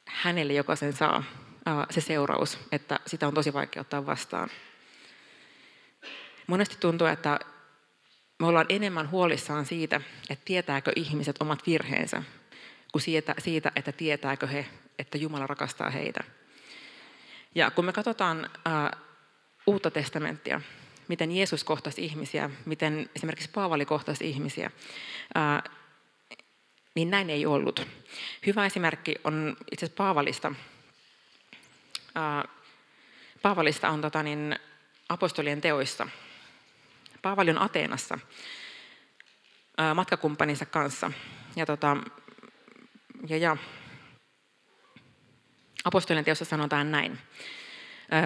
hänelle, 0.06 0.54
joka 0.54 0.76
sen 0.76 0.94
saa, 0.94 1.24
se 1.90 2.02
seuraus, 2.02 2.60
että 2.72 3.00
sitä 3.08 3.28
on 3.28 3.34
tosi 3.34 3.54
vaikea 3.54 3.82
ottaa 3.82 4.06
vastaan. 4.06 4.50
Monesti 6.48 6.76
tuntuu, 6.80 7.08
että 7.08 7.40
me 8.40 8.48
ollaan 8.48 8.66
enemmän 8.70 9.12
huolissaan 9.12 9.66
siitä, 9.66 10.02
että 10.30 10.46
tietääkö 10.46 10.92
ihmiset 10.96 11.36
omat 11.40 11.68
virheensä, 11.68 12.24
kuin 12.92 13.02
siitä, 13.38 13.72
että 13.76 13.92
tietääkö 13.92 14.48
he, 14.48 14.66
että 15.00 15.18
Jumala 15.18 15.48
rakastaa 15.48 15.90
heitä. 15.90 16.24
Ja 17.56 17.72
kun 17.72 17.86
me 17.86 17.94
katsotaan 17.94 18.50
uh, 18.68 19.00
uutta 19.68 19.92
testamenttia, 19.92 20.62
miten 21.08 21.32
Jeesus 21.32 21.64
kohtasi 21.64 22.06
ihmisiä, 22.06 22.50
miten 22.66 23.10
esimerkiksi 23.16 23.50
Paavali 23.50 23.86
kohtasi 23.86 24.30
ihmisiä, 24.30 24.72
uh, 25.36 25.72
niin 26.96 27.12
näin 27.12 27.30
ei 27.30 27.46
ollut. 27.46 27.88
Hyvä 28.46 28.66
esimerkki 28.66 29.16
on 29.24 29.58
itse 29.72 29.86
asiassa 29.86 29.98
Paavalista. 29.98 30.54
Paavalista 33.42 33.90
on 33.90 34.02
tota, 34.02 34.24
niin, 34.24 34.56
apostolien 35.10 35.62
teoissa. 35.62 36.08
Paavali 37.22 37.52
on 37.52 37.62
Ateenassa 37.62 38.20
matkakumppaninsa 39.96 40.66
kanssa. 40.66 41.12
Ja, 41.56 41.66
tota, 41.66 41.98
ja, 43.28 43.38
ja 43.38 43.58
apostolien 45.84 46.26
teossa 46.26 46.46
sanotaan 46.46 46.92
näin. 46.92 47.20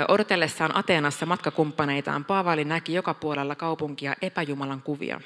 Odotellessaan 0.08 0.78
Ateenassa 0.78 1.26
matkakumppaneitaan 1.26 2.26
Paavali 2.26 2.66
näki 2.66 2.94
joka 2.94 3.14
puolella 3.14 3.56
kaupunkia 3.56 4.16
epäjumalan 4.22 4.82
kuvia. 4.82 5.22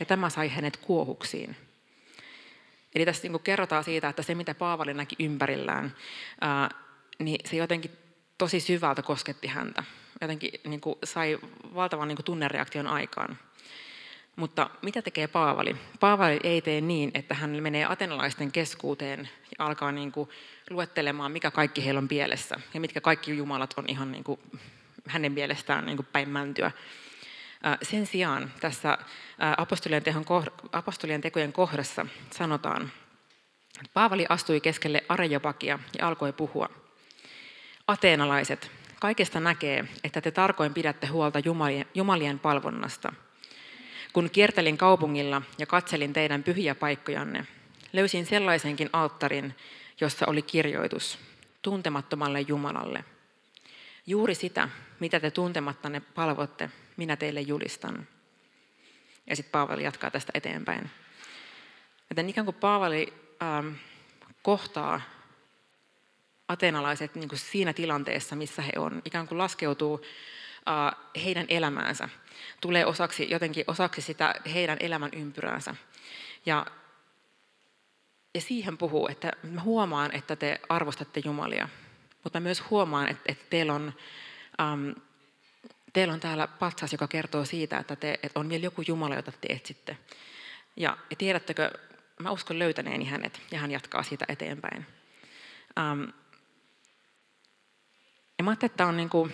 Ja 0.00 0.06
tämä 0.06 0.30
sai 0.30 0.48
hänet 0.48 0.76
kuohuksiin– 0.76 1.56
Eli 2.94 3.04
tässä 3.04 3.28
niin 3.28 3.40
kerrotaan 3.40 3.84
siitä, 3.84 4.08
että 4.08 4.22
se 4.22 4.34
mitä 4.34 4.54
Paavali 4.54 4.94
näki 4.94 5.16
ympärillään, 5.18 5.94
ää, 6.40 6.70
niin 7.18 7.40
se 7.48 7.56
jotenkin 7.56 7.90
tosi 8.38 8.60
syvältä 8.60 9.02
kosketti 9.02 9.48
häntä. 9.48 9.84
Jotenkin 10.20 10.50
niin 10.66 10.80
kuin 10.80 10.98
sai 11.04 11.38
valtavan 11.74 12.08
niin 12.08 12.16
kuin 12.16 12.24
tunnereaktion 12.24 12.86
aikaan. 12.86 13.38
Mutta 14.36 14.70
mitä 14.82 15.02
tekee 15.02 15.26
Paavali? 15.26 15.76
Paavali 16.00 16.40
ei 16.42 16.62
tee 16.62 16.80
niin, 16.80 17.10
että 17.14 17.34
hän 17.34 17.50
menee 17.50 17.84
atenalaisten 17.84 18.52
keskuuteen 18.52 19.28
ja 19.58 19.64
alkaa 19.64 19.92
niin 19.92 20.12
kuin 20.12 20.28
luettelemaan, 20.70 21.32
mikä 21.32 21.50
kaikki 21.50 21.84
heillä 21.84 21.98
on 21.98 22.08
pielessä 22.08 22.60
ja 22.74 22.80
mitkä 22.80 23.00
kaikki 23.00 23.36
jumalat 23.36 23.74
on 23.76 23.84
ihan 23.88 24.12
niin 24.12 24.24
kuin 24.24 24.40
hänen 25.06 25.32
mielestään 25.32 25.86
niin 25.86 25.96
kuin 25.96 26.08
päin 26.12 26.28
mäntyä. 26.28 26.70
Sen 27.82 28.06
sijaan 28.06 28.52
tässä 28.60 28.98
apostolien, 29.56 30.02
tehon, 30.02 30.24
apostolien 30.72 31.20
tekojen 31.20 31.52
kohdassa 31.52 32.06
sanotaan, 32.30 32.82
että 33.80 33.90
Paavali 33.94 34.26
astui 34.28 34.60
keskelle 34.60 35.04
Arejopakia 35.08 35.78
ja 35.98 36.08
alkoi 36.08 36.32
puhua. 36.32 36.68
Ateenalaiset, 37.86 38.70
kaikesta 39.00 39.40
näkee, 39.40 39.84
että 40.04 40.20
te 40.20 40.30
tarkoin 40.30 40.74
pidätte 40.74 41.06
huolta 41.06 41.38
jumalien, 41.94 42.38
palvonnasta. 42.38 43.12
Kun 44.12 44.30
kiertelin 44.30 44.78
kaupungilla 44.78 45.42
ja 45.58 45.66
katselin 45.66 46.12
teidän 46.12 46.42
pyhiä 46.42 46.74
paikkojanne, 46.74 47.46
löysin 47.92 48.26
sellaisenkin 48.26 48.90
alttarin, 48.92 49.54
jossa 50.00 50.26
oli 50.26 50.42
kirjoitus 50.42 51.18
tuntemattomalle 51.62 52.40
Jumalalle. 52.40 53.04
Juuri 54.06 54.34
sitä, 54.34 54.68
mitä 55.00 55.20
te 55.20 55.30
tuntemattanne 55.30 56.00
palvotte, 56.00 56.70
minä 56.98 57.16
teille 57.16 57.40
julistan. 57.40 58.06
Ja 59.26 59.36
sitten 59.36 59.52
Paavali 59.52 59.84
jatkaa 59.84 60.10
tästä 60.10 60.32
eteenpäin. 60.34 60.90
Joten 62.10 62.28
ikään 62.28 62.44
kuin 62.44 62.54
Paavali 62.54 63.14
ähm, 63.42 63.68
kohtaa 64.42 65.00
atenalaiset 66.48 67.14
niin 67.14 67.28
kuin 67.28 67.38
siinä 67.38 67.72
tilanteessa, 67.72 68.36
missä 68.36 68.62
he 68.62 68.72
on. 68.76 69.02
Ikään 69.04 69.28
kuin 69.28 69.38
laskeutuu 69.38 70.00
heidän 71.24 71.46
elämäänsä, 71.48 72.08
tulee 72.60 72.86
osaksi, 72.86 73.30
jotenkin 73.30 73.64
osaksi 73.66 74.02
sitä 74.02 74.34
heidän 74.54 74.76
elämän 74.80 75.10
ympyräänsä. 75.12 75.74
Ja, 76.46 76.66
ja 78.34 78.40
siihen 78.40 78.78
puhuu, 78.78 79.08
että 79.08 79.32
mä 79.42 79.60
huomaan, 79.60 80.14
että 80.14 80.36
te 80.36 80.60
arvostatte 80.68 81.20
Jumalia, 81.24 81.68
mutta 82.24 82.40
mä 82.40 82.44
myös 82.44 82.70
huomaan, 82.70 83.08
että, 83.08 83.22
että 83.26 83.44
teillä 83.50 83.74
on... 83.74 83.92
Um, 84.62 85.07
teillä 85.92 86.14
on 86.14 86.20
täällä 86.20 86.46
patsas, 86.46 86.92
joka 86.92 87.08
kertoo 87.08 87.44
siitä, 87.44 87.78
että, 87.78 87.96
te, 87.96 88.18
että 88.22 88.40
on 88.40 88.48
vielä 88.48 88.64
joku 88.64 88.82
Jumala, 88.86 89.14
jota 89.14 89.32
te 89.32 89.48
etsitte. 89.48 89.98
Ja, 90.76 90.98
ja 91.10 91.16
tiedättekö, 91.16 91.70
mä 92.20 92.30
uskon 92.30 92.58
löytäneeni 92.58 93.04
hänet, 93.04 93.40
ja 93.50 93.58
hän 93.58 93.70
jatkaa 93.70 94.02
siitä 94.02 94.24
eteenpäin. 94.28 94.86
Um, 95.80 96.12
ja 98.38 98.44
mä 98.44 98.50
ajattelin, 98.50 98.70
että 98.70 98.76
tämä 98.76 98.88
on 98.88 98.96
niin 98.96 99.10
kuin 99.10 99.32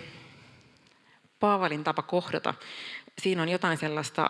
Paavalin 1.39 1.83
tapa 1.83 2.01
kohdata. 2.01 2.53
Siinä 3.21 3.41
on 3.41 3.49
jotain 3.49 3.77
sellaista 3.77 4.29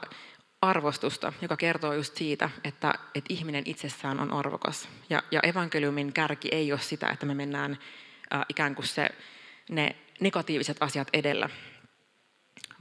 arvostusta, 0.62 1.34
joka 1.42 1.58
kertoo 1.58 1.94
just 1.94 2.16
siitä, 2.16 2.50
että, 2.64 2.94
että 3.16 3.34
ihminen 3.34 3.64
itsessään 3.66 4.20
on 4.20 4.34
arvokas. 4.34 4.90
Ja, 5.10 5.24
ja 5.32 5.40
evankeliumin 5.44 6.14
kärki 6.14 6.50
ei 6.52 6.72
ole 6.72 6.80
sitä, 6.80 7.10
että 7.10 7.26
me 7.26 7.34
mennään 7.34 7.78
äh, 8.34 8.46
ikään 8.50 8.76
kuin 8.76 8.88
se, 8.88 9.10
ne 9.70 9.96
negatiiviset 10.20 10.78
asiat 10.80 11.08
edellä, 11.14 11.50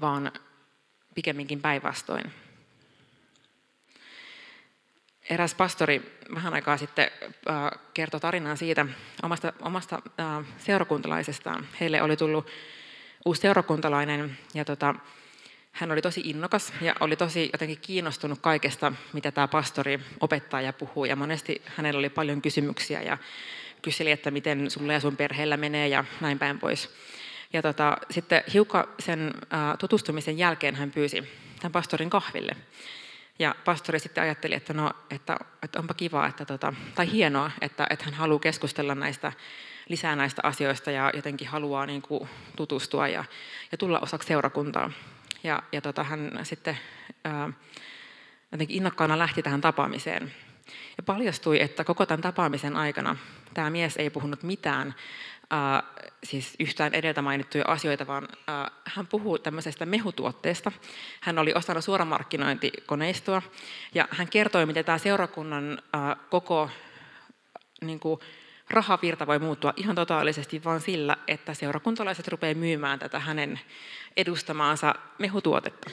vaan 0.01 0.33
pikemminkin 1.15 1.61
päinvastoin. 1.61 2.33
Eräs 5.31 5.55
pastori 5.55 6.19
vähän 6.35 6.55
aikaa 6.55 6.77
sitten 6.77 7.11
äh, 7.51 7.71
kertoi 7.95 8.21
tarinan 8.21 8.57
siitä 8.57 8.87
omasta, 9.23 9.53
omasta 9.61 10.03
äh, 10.21 10.45
seurakuntalaisestaan. 10.59 11.69
Heille 11.81 12.03
oli 12.03 12.17
tullut 12.17 12.47
uusi 13.25 13.41
seurakuntalainen 13.41 14.39
ja 14.55 14.65
tota, 14.65 14.95
hän 15.73 15.93
oli 15.93 16.03
tosi 16.03 16.21
innokas 16.25 16.73
ja 16.81 16.95
oli 17.01 17.17
tosi 17.17 17.51
jotenkin 17.53 17.79
kiinnostunut 17.81 18.39
kaikesta, 18.39 18.93
mitä 19.13 19.33
tämä 19.33 19.49
pastori 19.49 20.01
opettaa 20.21 20.61
ja 20.61 20.73
puhuu. 20.73 21.05
Ja 21.05 21.17
monesti 21.17 21.63
hänellä 21.77 21.99
oli 21.99 22.09
paljon 22.09 22.43
kysymyksiä 22.43 23.03
ja 23.03 23.19
kyseli, 23.83 24.11
että 24.11 24.31
miten 24.31 24.71
sulle 24.71 24.93
ja 24.93 25.01
sun 25.01 25.17
perheellä 25.17 25.57
menee 25.57 25.89
ja 25.89 26.05
näin 26.21 26.39
päin 26.39 26.59
pois. 26.59 26.91
Ja 27.55 27.63
tota, 27.63 27.97
sitten 28.11 28.43
hiukan 28.53 28.85
sen 28.99 29.35
tutustumisen 29.79 30.39
jälkeen 30.39 30.75
hän 30.75 30.91
pyysi 30.91 31.29
tämän 31.61 31.73
pastorin 31.73 32.11
kahville. 32.11 32.57
Ja 33.39 33.55
pastori 33.65 34.01
sitten 34.01 34.25
ajatteli, 34.25 34.55
että, 34.55 34.73
no, 34.73 34.91
että, 35.11 35.37
että 35.63 35.79
onpa 35.79 35.95
kiva, 35.95 36.27
että 36.27 36.45
tota, 36.45 36.73
tai 36.95 37.13
hienoa, 37.13 37.51
että, 37.61 37.87
että 37.91 38.05
hän 38.05 38.15
haluaa 38.15 38.41
keskustella 38.41 38.95
näistä 38.95 39.33
lisää 39.89 40.17
näistä 40.17 40.43
asioista 40.45 40.91
ja 40.91 41.11
jotenkin 41.15 41.49
haluaa 41.49 41.87
niin 41.87 42.03
kuin, 42.03 42.29
tutustua 42.57 43.09
ja, 43.09 43.25
ja 43.73 43.79
tulla 43.79 44.01
osaksi 44.01 44.29
seurakuntaa. 44.29 44.91
Ja, 45.45 45.63
ja 45.73 45.81
tota, 45.81 46.05
hän 46.05 46.41
sitten 46.43 46.79
ää, 47.25 47.53
jotenkin 48.53 48.77
innokkaana 48.77 49.19
lähti 49.19 49.43
tähän 49.43 49.61
tapaamiseen. 49.61 50.35
Ja 50.97 51.03
paljastui, 51.03 51.61
että 51.61 51.85
koko 51.85 52.07
tämän 52.07 52.23
tapaamisen 52.23 52.77
aikana 52.77 53.17
tämä 53.55 53.71
mies 53.71 53.97
ei 53.97 54.11
puhunut 54.11 54.43
mitään 54.43 54.95
äh, 55.53 55.83
siis 56.25 56.55
yhtään 56.59 56.95
edeltä 56.95 57.23
mainittuja 57.23 57.65
asioita, 57.69 58.07
vaan 58.07 58.29
äh, 58.49 58.71
hän 58.85 59.07
puhuu 59.07 59.39
tämmöisestä 59.39 59.87
mehutuotteesta. 59.87 60.73
Hän 61.21 61.39
oli 61.39 61.53
osana 61.55 61.81
suoramarkkinointikoneistoa 61.81 63.43
ja 63.95 64.09
hän 64.11 64.29
kertoi, 64.29 64.67
miten 64.67 64.85
tämä 64.85 64.99
seurakunnan 64.99 65.83
äh, 65.95 66.17
koko 66.31 66.71
niin 67.81 68.01
kuin, 68.01 68.21
rahavirta 68.71 69.27
voi 69.27 69.39
muuttua 69.39 69.73
ihan 69.77 69.97
totaalisesti 69.97 70.65
vain 70.65 70.81
sillä, 70.81 71.17
että 71.29 71.55
seurakuntalaiset 71.55 72.29
rupeaa 72.29 72.55
myymään 72.55 72.99
tätä 72.99 73.19
hänen 73.19 73.61
edustamaansa 74.17 74.95
mehutuotetta. 75.19 75.91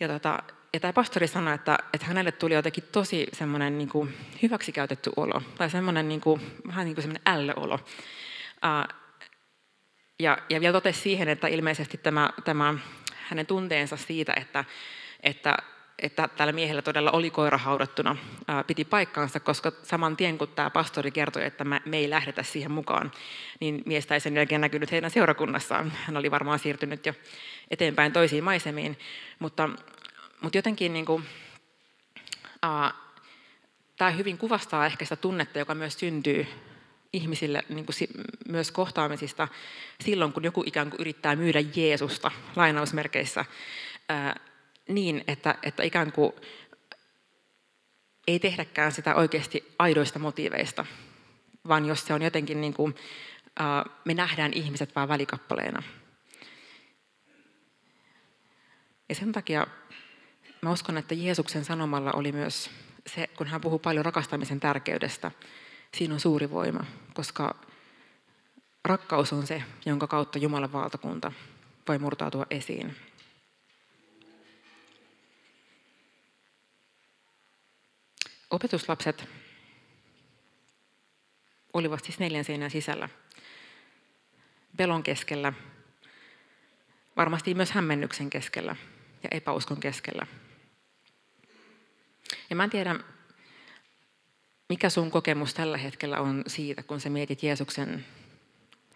Ja, 0.00 0.08
tota, 0.08 0.42
ja 0.72 0.80
tämä 0.80 0.92
pastori 0.92 1.26
sanoi, 1.26 1.54
että, 1.54 1.78
että 1.92 2.06
hänelle 2.06 2.32
tuli 2.32 2.54
jotenkin 2.54 2.84
tosi 2.92 3.26
semmoinen 3.32 3.78
niin 3.78 4.14
hyväksikäytetty 4.42 5.10
olo, 5.16 5.42
tai 5.58 5.70
semmoinen 5.70 6.08
niin 6.08 6.20
kuin, 6.20 6.40
vähän 6.66 6.84
niin 6.84 6.94
kuin 6.94 7.02
semmoinen 7.02 7.22
ällöolo. 7.26 7.80
Ja, 10.18 10.38
ja 10.50 10.60
vielä 10.60 10.72
totesi 10.72 11.00
siihen, 11.00 11.28
että 11.28 11.48
ilmeisesti 11.48 11.98
tämä, 11.98 12.30
tämä 12.44 12.74
hänen 13.28 13.46
tunteensa 13.46 13.96
siitä, 13.96 14.32
että, 14.36 14.64
että, 15.22 15.56
että 15.98 16.28
tällä 16.28 16.52
miehellä 16.52 16.82
todella 16.82 17.10
oli 17.10 17.30
koira 17.30 17.58
haudattuna, 17.58 18.16
piti 18.66 18.84
paikkaansa, 18.84 19.40
koska 19.40 19.72
saman 19.82 20.16
tien 20.16 20.38
kun 20.38 20.48
tämä 20.48 20.70
pastori 20.70 21.10
kertoi, 21.10 21.44
että 21.44 21.64
me, 21.64 21.82
ei 21.92 22.10
lähdetä 22.10 22.42
siihen 22.42 22.70
mukaan, 22.70 23.12
niin 23.60 23.82
miestä 23.86 24.14
ei 24.14 24.20
sen 24.20 24.36
jälkeen 24.36 24.60
näkynyt 24.60 24.92
heidän 24.92 25.10
seurakunnassaan. 25.10 25.92
Hän 26.06 26.16
oli 26.16 26.30
varmaan 26.30 26.58
siirtynyt 26.58 27.06
jo 27.06 27.12
eteenpäin 27.70 28.12
toisiin 28.12 28.44
maisemiin, 28.44 28.98
mutta, 29.38 29.68
mutta 30.40 30.58
jotenkin 30.58 30.92
niin 30.92 31.06
kuin, 31.06 31.24
ää, 32.62 32.90
tämä 33.96 34.10
hyvin 34.10 34.38
kuvastaa 34.38 34.86
ehkä 34.86 35.04
sitä 35.04 35.16
tunnetta, 35.16 35.58
joka 35.58 35.74
myös 35.74 35.98
syntyy 35.98 36.46
ihmisille 37.14 37.62
niin 37.68 37.86
kuin 37.86 38.24
myös 38.48 38.70
kohtaamisista 38.70 39.48
silloin, 40.04 40.32
kun 40.32 40.44
joku 40.44 40.62
ikään 40.66 40.90
kuin 40.90 41.00
yrittää 41.00 41.36
myydä 41.36 41.60
Jeesusta 41.74 42.30
lainausmerkeissä 42.56 43.44
niin, 44.88 45.24
että, 45.28 45.54
että 45.62 45.82
ikään 45.82 46.12
kuin 46.12 46.32
ei 48.26 48.38
tehdäkään 48.38 48.92
sitä 48.92 49.14
oikeasti 49.14 49.74
aidoista 49.78 50.18
motiiveista, 50.18 50.86
vaan 51.68 51.86
jos 51.86 52.06
se 52.06 52.14
on 52.14 52.22
jotenkin 52.22 52.60
niin 52.60 52.74
kuin, 52.74 52.94
me 54.04 54.14
nähdään 54.14 54.52
ihmiset 54.52 54.96
vain 54.96 55.08
välikappaleena. 55.08 55.82
Ja 59.08 59.14
sen 59.14 59.32
takia 59.32 59.66
mä 60.62 60.72
uskon, 60.72 60.98
että 60.98 61.14
Jeesuksen 61.14 61.64
sanomalla 61.64 62.12
oli 62.12 62.32
myös 62.32 62.70
se, 63.06 63.26
kun 63.26 63.46
hän 63.46 63.60
puhuu 63.60 63.78
paljon 63.78 64.04
rakastamisen 64.04 64.60
tärkeydestä, 64.60 65.30
siinä 65.94 66.14
on 66.14 66.20
suuri 66.20 66.50
voima, 66.50 66.84
koska 67.14 67.54
rakkaus 68.84 69.32
on 69.32 69.46
se, 69.46 69.62
jonka 69.86 70.06
kautta 70.06 70.38
Jumalan 70.38 70.72
valtakunta 70.72 71.32
voi 71.88 71.98
murtautua 71.98 72.46
esiin. 72.50 72.96
Opetuslapset 78.50 79.28
olivat 81.72 82.04
siis 82.04 82.18
neljän 82.18 82.44
seinän 82.44 82.70
sisällä, 82.70 83.08
pelon 84.76 85.02
keskellä, 85.02 85.52
varmasti 87.16 87.54
myös 87.54 87.70
hämmennyksen 87.70 88.30
keskellä 88.30 88.76
ja 89.22 89.28
epäuskon 89.30 89.80
keskellä. 89.80 90.26
Ja 92.50 92.56
mä 92.56 92.64
en 92.64 92.70
tiedä, 92.70 92.96
mikä 94.74 94.90
sun 94.90 95.10
kokemus 95.10 95.54
tällä 95.54 95.78
hetkellä 95.78 96.20
on 96.20 96.42
siitä, 96.46 96.82
kun 96.82 97.00
sä 97.00 97.10
mietit 97.10 97.42
Jeesuksen 97.42 98.06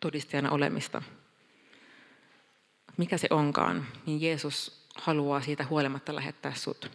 todistajana 0.01 0.51
olemista? 0.51 1.03
Mikä 2.97 3.19
se 3.19 3.27
onkaan, 3.31 3.87
niin 4.07 4.21
Jeesus 4.21 4.87
haluaa 4.97 5.41
siitä 5.41 5.65
huolimatta 5.65 6.15
lähettää 6.15 6.55
sut. 6.55 6.91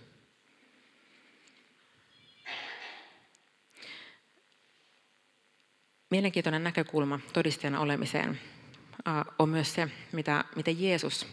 Mielenkiintoinen 6.09 6.63
näkökulma 6.63 7.19
todistajana 7.33 7.79
olemiseen 7.79 8.39
on 9.39 9.49
myös 9.49 9.73
se, 9.73 9.87
mitä, 10.11 10.45
miten 10.55 10.81
Jeesus 10.81 11.27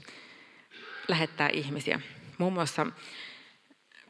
lähettää 1.09 1.49
ihmisiä. 1.49 2.01
Muun 2.39 2.53
muassa 2.53 2.87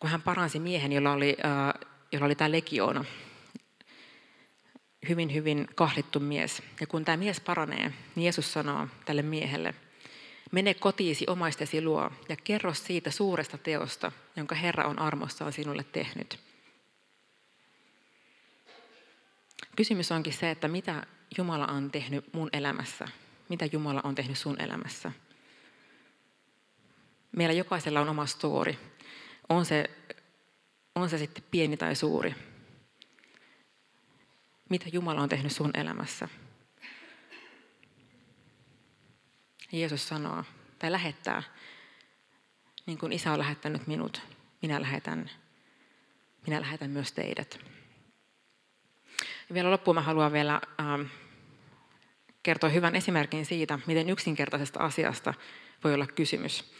kun 0.01 0.11
hän 0.11 0.23
paransi 0.23 0.59
miehen, 0.59 0.93
jolla 0.93 1.13
oli, 1.13 1.37
jolla 2.13 2.27
oli 2.27 2.35
tämä 2.35 2.53
legioona, 2.53 3.05
hyvin, 5.09 5.35
hyvin 5.35 5.69
kahlittu 5.75 6.21
mies. 6.21 6.63
Ja 6.81 6.87
kun 6.87 7.05
tämä 7.05 7.17
mies 7.17 7.41
paranee, 7.41 7.93
niin 8.15 8.25
Jeesus 8.25 8.53
sanoo 8.53 8.89
tälle 9.05 9.23
miehelle, 9.23 9.75
mene 10.53 10.75
kotiisi 10.75 11.25
omaistesi 11.29 11.83
luo 11.83 12.11
ja 12.29 12.37
kerro 12.45 12.75
siitä 12.75 13.11
suuresta 13.11 13.59
teosta, 13.59 14.13
jonka 14.37 14.55
Herra 14.55 14.87
on 14.87 14.99
armossaan 14.99 15.53
sinulle 15.53 15.85
tehnyt. 15.85 16.39
Kysymys 19.77 20.13
onkin 20.13 20.33
se, 20.33 20.51
että 20.51 20.69
mitä 20.69 21.07
Jumala 21.39 21.67
on 21.67 21.91
tehnyt 21.91 22.33
mun 22.33 22.49
elämässä, 22.53 23.09
mitä 23.49 23.65
Jumala 23.73 24.01
on 24.05 24.15
tehnyt 24.15 24.39
sun 24.39 24.61
elämässä. 24.61 25.13
Meillä 27.33 27.53
jokaisella 27.53 28.01
on 28.01 28.09
oma 28.09 28.27
story. 28.27 28.75
On 29.49 29.65
se, 29.65 29.91
on 30.95 31.11
se 31.11 31.19
sitten 31.19 31.45
pieni 31.51 31.77
tai 31.77 31.97
suuri 31.97 32.35
mitä 34.71 34.87
Jumala 34.93 35.21
on 35.21 35.29
tehnyt 35.29 35.53
sun 35.53 35.71
elämässä. 35.75 36.29
Jeesus 39.73 40.09
sanoo, 40.09 40.45
tai 40.79 40.93
lähettää, 40.93 41.43
niin 42.87 42.99
kuin 42.99 43.13
isä 43.13 43.33
on 43.33 43.39
lähettänyt 43.39 43.87
minut, 43.87 44.23
minä 44.63 44.83
lähetän, 44.83 45.31
minä 46.47 46.61
lähetän 46.61 46.91
myös 46.91 47.13
teidät. 47.13 47.61
Ja 49.49 49.55
vielä 49.55 49.71
loppuun 49.71 49.95
mä 49.95 50.01
haluan 50.01 50.33
vielä 50.33 50.61
ähm, 50.81 51.03
kertoa 52.43 52.71
hyvän 52.71 52.97
esimerkin 52.97 53.47
siitä, 53.47 53.79
miten 53.87 54.11
yksinkertaisesta 54.11 54.81
asiasta 54.81 55.35
voi 55.85 55.95
olla 55.95 56.07
kysymys. 56.07 56.73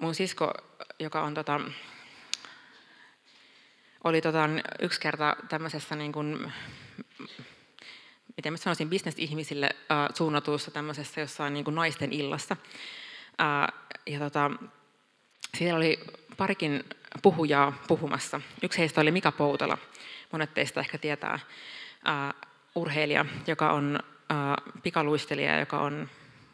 Mun 0.00 0.14
sisko, 0.14 0.52
joka 0.98 1.22
on 1.22 1.34
tota, 1.34 1.60
oli 4.04 4.20
tota, 4.20 4.48
yksi 4.80 5.00
kerta 5.00 5.36
tämmöisessä 5.48 5.96
niin 5.96 6.12
kuin, 6.12 6.52
miten 8.40 8.52
mä 8.52 8.56
sanoisin, 8.56 8.90
bisnesihmisille 8.90 9.66
äh, 9.66 10.08
suunnatussa 10.14 10.70
tämmöisessä 10.70 11.20
jossain 11.20 11.54
niin 11.54 11.64
kuin 11.64 11.74
naisten 11.74 12.12
illassa. 12.12 12.56
Äh, 13.40 13.78
ja 14.06 14.18
tota, 14.18 14.50
siellä 15.58 15.76
oli 15.76 16.00
parikin 16.36 16.84
puhujaa 17.22 17.72
puhumassa. 17.88 18.40
Yksi 18.62 18.78
heistä 18.78 19.00
oli 19.00 19.10
Mika 19.10 19.32
Poutola. 19.32 19.78
Monet 20.32 20.54
teistä 20.54 20.80
ehkä 20.80 20.98
tietää 20.98 21.32
äh, 21.32 22.34
urheilija, 22.74 23.26
joka 23.46 23.72
on 23.72 24.00
äh, 24.32 24.82
pikaluistelija, 24.82 25.60
joka 25.60 25.78
on 25.78 26.08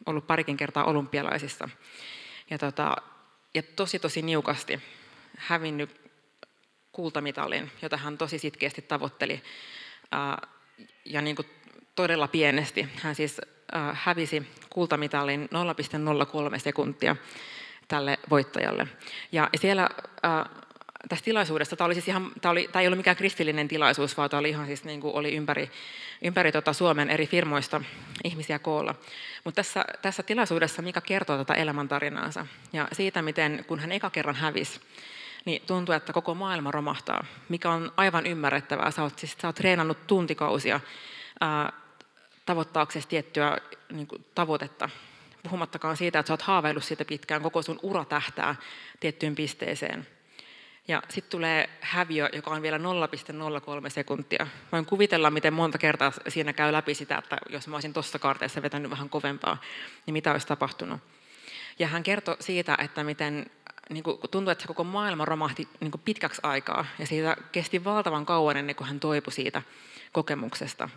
ollut 0.07 0.27
parikin 0.27 0.57
kertaa 0.57 0.85
olympialaisissa. 0.85 1.69
Ja, 2.51 2.59
tota, 2.59 2.97
ja 3.55 3.63
tosi 3.63 3.99
tosi 3.99 4.23
niukasti 4.23 4.83
hävinnyt 5.39 6.11
kultamitalin, 6.93 7.71
jota 7.83 7.97
hän 7.97 8.19
tosi 8.19 8.39
sitkeästi 8.39 8.83
tavoitteli. 8.83 9.43
Ja 11.05 11.21
niin 11.21 11.37
kuin 11.37 11.47
todella 11.97 12.29
pienesti. 12.29 12.89
Hän 12.97 13.15
siis 13.15 13.41
äh, 13.77 14.01
hävisi 14.03 14.47
kultamitalin 14.71 15.49
0,03 16.53 16.59
sekuntia 16.59 17.17
tälle 17.89 18.19
voittajalle. 18.31 18.89
Ja 19.33 19.51
siellä 19.61 19.89
äh, 20.25 20.63
tässä 21.09 21.25
tilaisuudessa, 21.25 21.77
tämä, 21.77 21.87
oli 21.87 21.95
siis 21.95 22.09
ihan, 22.09 22.33
tämä, 22.41 22.53
oli, 22.53 22.69
tämä 22.73 22.81
ei 22.81 22.87
ollut 22.87 22.99
mikään 22.99 23.17
kristillinen 23.17 23.69
tilaisuus, 23.69 24.17
vaan 24.17 24.31
tämä 24.31 24.39
oli 24.39 24.49
ihan 24.49 24.67
siis 24.67 24.85
niin 24.85 25.01
kuin 25.01 25.15
oli 25.15 25.37
ympäri, 25.37 25.71
ympäri 26.23 26.53
tota 26.53 26.73
Suomen 26.73 27.11
eri 27.11 27.27
firmoista 27.27 27.81
ihmisiä 28.25 28.59
koolla. 28.59 28.95
Mutta 29.45 29.57
tässä, 29.57 29.85
tässä 30.03 30.23
tilaisuudessa 30.23 30.83
Mika 30.83 31.01
kertoo 31.01 31.39
tätä 31.39 31.55
elämäntarinaansa 31.55 32.47
ja 32.73 32.89
siitä, 32.93 33.23
miten 33.23 33.65
kun 33.69 33.79
hän 33.79 33.93
eka 33.93 34.11
kerran 34.11 34.35
hävisi, 34.35 34.81
niin 35.45 35.63
tuntuu, 35.67 35.95
että 35.95 36.13
koko 36.13 36.35
maailma 36.35 36.71
romahtaa, 36.71 37.25
mikä 37.49 37.71
on 37.71 37.93
aivan 37.97 38.27
ymmärrettävää. 38.27 38.91
Sä 38.91 39.03
oot, 39.03 39.19
siis, 39.19 39.37
sä 39.43 39.49
oot 39.49 39.57
treenannut 39.57 40.07
tuntikausia 40.07 40.81
ää, 41.41 41.73
tavoittaaksesi 42.47 43.09
tiettyä 43.09 43.59
niin 43.93 44.07
kuin, 44.07 44.25
tavoitetta, 44.35 44.89
puhumattakaan 45.43 45.97
siitä, 45.97 46.19
että 46.19 46.29
sä 46.29 46.33
oot 46.33 46.43
haaveillut 46.43 46.85
siitä 46.85 47.05
pitkään, 47.05 47.43
koko 47.43 47.63
sun 47.63 47.81
ura 47.83 48.05
tähtää 48.05 48.55
tiettyyn 49.01 49.35
pisteeseen. 49.35 50.07
Ja 50.89 51.03
sitten 51.09 51.31
tulee 51.31 51.71
häviö, 51.81 52.29
joka 52.33 52.51
on 52.51 52.63
vielä 52.63 52.79
0,03 52.79 53.91
sekuntia. 53.91 54.47
Voin 54.73 54.87
kuvitella, 54.87 55.31
miten 55.31 55.53
monta 55.53 55.79
kertaa 55.79 56.13
siinä 56.29 56.53
käy 56.53 56.73
läpi 56.73 56.95
sitä, 56.95 57.19
että 57.19 57.39
jos 57.51 57.69
mä 57.69 57.77
olisin 57.77 57.93
tuossa 57.93 58.19
kaarteessa 58.19 58.63
vetänyt 58.63 58.91
vähän 58.91 59.09
kovempaa, 59.09 59.61
niin 60.07 60.13
mitä 60.13 60.33
olisi 60.33 60.47
tapahtunut. 60.47 61.01
Ja 61.79 61.87
hän 61.87 62.03
kertoi 62.03 62.37
siitä, 62.41 62.79
että 62.83 63.05
miten 63.05 63.47
niin 63.91 64.03
kuin 64.03 64.19
tuntui, 64.31 64.53
että 64.53 64.63
se 64.63 64.69
koko 64.69 64.85
maailma 64.85 65.25
romahti 65.25 65.69
niin 65.81 65.91
kuin 65.91 66.03
pitkäksi 66.05 66.41
aikaa. 66.45 66.87
Ja 66.99 67.07
siitä 67.07 67.37
kesti 67.53 67.85
valtavan 67.85 68.27
kauan 68.27 68.57
ennen 68.57 68.77
kuin 68.77 68.89
hän 68.89 69.01
toipui 69.01 69.33
siitä 69.33 69.63
kokemuksesta. 70.13 70.89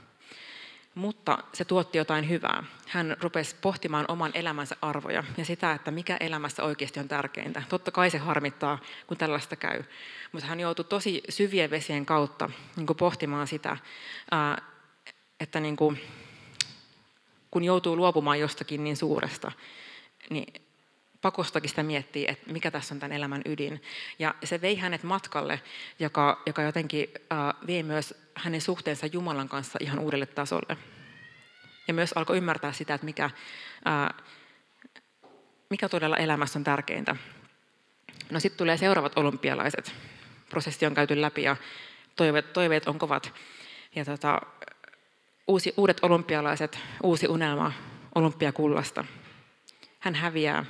Mutta 0.96 1.38
se 1.54 1.66
tuotti 1.66 1.98
jotain 1.98 2.30
hyvää. 2.30 2.64
Hän 2.88 3.18
rupesi 3.22 3.56
pohtimaan 3.62 4.06
oman 4.08 4.32
elämänsä 4.34 4.76
arvoja 4.82 5.24
ja 5.38 5.46
sitä, 5.46 5.72
että 5.72 5.92
mikä 5.92 6.18
elämässä 6.20 6.64
oikeasti 6.64 7.00
on 7.00 7.08
tärkeintä. 7.08 7.64
Totta 7.70 7.92
kai 7.92 8.10
se 8.10 8.18
harmittaa, 8.18 8.80
kun 9.08 9.18
tällaista 9.18 9.56
käy. 9.56 9.84
Mutta 10.32 10.48
hän 10.48 10.60
joutui 10.60 10.86
tosi 10.86 11.24
syvien 11.30 11.70
vesien 11.70 12.06
kautta 12.06 12.50
niin 12.76 12.88
kuin 12.88 12.98
pohtimaan 12.98 13.48
sitä, 13.48 13.78
että 15.40 15.60
niin 15.60 15.76
kuin, 15.76 16.02
kun 17.52 17.64
joutuu 17.64 17.96
luopumaan 17.96 18.40
jostakin 18.40 18.84
niin 18.84 18.98
suuresta, 18.98 19.52
niin 20.30 20.54
pakostakin 21.22 21.70
sitä 21.70 21.84
miettii, 21.84 22.26
että 22.28 22.54
mikä 22.54 22.72
tässä 22.72 22.94
on 22.94 23.00
tämän 23.00 23.18
elämän 23.18 23.42
ydin. 23.46 23.82
Ja 24.20 24.36
se 24.44 24.62
vei 24.62 24.76
hänet 24.76 25.04
matkalle, 25.04 25.62
joka, 26.00 26.42
joka 26.46 26.62
jotenkin 26.62 27.08
äh, 27.32 27.38
vei 27.68 27.84
myös 27.84 28.14
hänen 28.36 28.62
suhteensa 28.62 29.06
Jumalan 29.06 29.50
kanssa 29.50 29.80
ihan 29.82 30.00
uudelle 30.00 30.26
tasolle. 30.26 30.78
Ja 31.88 31.94
myös 31.94 32.14
alkoi 32.16 32.38
ymmärtää 32.38 32.72
sitä, 32.72 32.94
että 32.94 33.06
mikä, 33.06 33.26
äh, 33.88 34.26
mikä 35.70 35.90
todella 35.90 36.18
elämässä 36.18 36.60
on 36.60 36.64
tärkeintä. 36.64 37.16
No 38.30 38.40
sitten 38.40 38.58
tulee 38.58 38.78
seuraavat 38.78 39.18
olympialaiset. 39.18 39.94
Prosessi 40.50 40.86
on 40.86 40.94
käyty 40.94 41.22
läpi 41.22 41.44
ja 41.44 41.56
toiveet, 42.16 42.54
toiveet 42.54 42.88
on 42.88 43.00
kovat. 43.00 43.34
Ja 43.96 44.06
tota, 44.06 44.42
uusi, 45.48 45.74
uudet 45.78 46.00
olympialaiset, 46.02 46.80
uusi 47.04 47.28
unelma 47.28 47.72
olympiakullasta. 48.16 49.06
Hän 50.00 50.16
häviää 50.16 50.66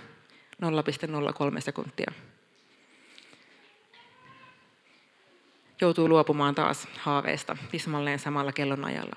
0,03 0.61 1.61
sekuntia. 1.61 2.11
Joutuu 5.81 6.09
luopumaan 6.09 6.55
taas 6.55 6.87
haaveesta 6.97 7.57
tismalleen 7.71 8.19
samalla 8.19 8.51
kellonajalla. 8.51 9.15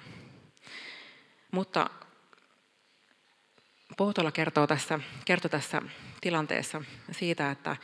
Mutta 1.51 1.91
Pohtola 3.97 4.33
kertoo 4.33 4.67
tässä, 4.67 5.01
kertoo 5.25 5.49
tässä 5.49 5.83
tilanteessa 6.21 6.83
siitä, 7.11 7.51
että 7.51 7.77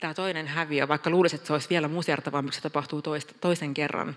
tämä 0.00 0.14
toinen 0.14 0.46
häviö, 0.46 0.88
vaikka 0.88 1.10
luulisi, 1.10 1.36
että 1.36 1.46
se 1.46 1.52
olisi 1.52 1.70
vielä 1.70 1.88
musertavampi, 1.88 2.52
se 2.52 2.60
tapahtuu 2.60 3.02
toisen 3.40 3.74
kerran, 3.74 4.16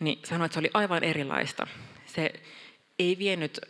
niin 0.00 0.18
sanoi, 0.24 0.44
että 0.44 0.54
se 0.54 0.60
oli 0.60 0.70
aivan 0.74 1.04
erilaista. 1.04 1.66
Se 2.06 2.32
ei 2.98 3.18
vienyt 3.18 3.60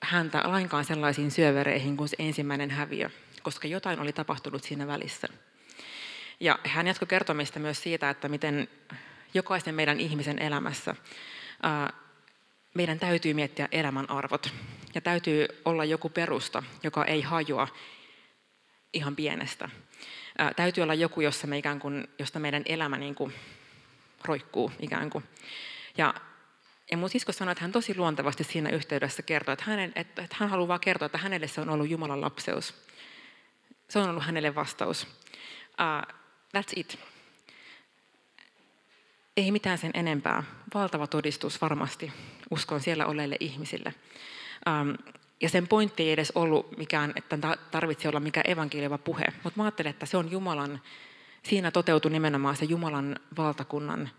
häntä 0.00 0.42
lainkaan 0.44 0.84
sellaisiin 0.84 1.30
syövereihin 1.30 1.96
kuin 1.96 2.08
se 2.08 2.16
ensimmäinen 2.18 2.70
häviö 2.70 3.10
koska 3.44 3.68
jotain 3.68 4.00
oli 4.00 4.12
tapahtunut 4.12 4.64
siinä 4.64 4.86
välissä. 4.86 5.28
Ja 6.40 6.58
hän 6.64 6.86
jatkoi 6.86 7.08
kertomista 7.08 7.58
myös 7.60 7.82
siitä, 7.82 8.10
että 8.10 8.28
miten 8.28 8.68
jokaisen 9.34 9.74
meidän 9.74 10.00
ihmisen 10.00 10.38
elämässä 10.38 10.94
meidän 12.74 12.98
täytyy 12.98 13.34
miettiä 13.34 13.68
elämän 13.72 14.10
arvot. 14.10 14.52
Ja 14.94 15.00
täytyy 15.00 15.48
olla 15.64 15.84
joku 15.84 16.08
perusta, 16.08 16.62
joka 16.82 17.04
ei 17.04 17.22
hajoa 17.22 17.68
ihan 18.92 19.16
pienestä. 19.16 19.68
täytyy 20.56 20.82
olla 20.82 20.94
joku, 20.94 21.20
jossa 21.20 21.46
me 21.46 21.58
ikään 21.58 21.80
kuin, 21.80 22.08
josta 22.18 22.38
meidän 22.38 22.62
elämä 22.66 22.98
niin 22.98 23.14
kuin 23.14 23.32
roikkuu 24.24 24.72
ikään 24.80 25.10
kuin. 25.10 25.24
Ja, 25.98 26.14
ja 26.90 26.96
mun 26.96 27.10
sisko 27.10 27.32
sanoi, 27.32 27.52
että 27.52 27.64
hän 27.64 27.72
tosi 27.72 27.96
luontevasti 27.96 28.44
siinä 28.44 28.70
yhteydessä 28.70 29.22
kertoi, 29.22 29.52
että, 29.52 29.64
hänen, 29.64 29.92
että, 29.94 30.22
että 30.22 30.36
hän 30.38 30.50
haluaa 30.50 30.78
kertoa, 30.78 31.06
että 31.06 31.18
hänelle 31.18 31.48
se 31.48 31.60
on 31.60 31.68
ollut 31.68 31.90
Jumalan 31.90 32.20
lapseus. 32.20 32.74
Se 33.94 33.98
on 33.98 34.10
ollut 34.10 34.24
hänelle 34.24 34.54
vastaus. 34.54 35.06
Uh, 35.80 36.14
that's 36.56 36.72
it. 36.76 36.98
Ei 39.36 39.50
mitään 39.50 39.78
sen 39.78 39.90
enempää. 39.94 40.42
Valtava 40.74 41.06
todistus 41.06 41.60
varmasti 41.60 42.12
uskon 42.50 42.80
siellä 42.80 43.06
olleille 43.06 43.36
ihmisille. 43.40 43.94
Um, 44.68 45.14
ja 45.40 45.48
sen 45.48 45.68
pointti 45.68 46.02
ei 46.02 46.12
edes 46.12 46.32
ollut 46.34 46.78
mikään, 46.78 47.12
että 47.16 47.38
tarvitsee 47.70 48.08
olla 48.08 48.20
mikään 48.20 48.50
evankeliova 48.50 48.98
puhe, 48.98 49.24
mutta 49.44 49.60
mä 49.60 49.64
ajattelen, 49.64 49.90
että 49.90 50.06
se 50.06 50.16
on 50.16 50.30
Jumalan, 50.30 50.80
siinä 51.42 51.70
toteutui 51.70 52.10
nimenomaan 52.10 52.56
se 52.56 52.64
Jumalan 52.64 53.16
valtakunnan 53.36 54.10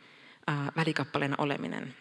uh, 0.51 0.75
välikappaleena 0.75 1.35
oleminen. 1.37 1.95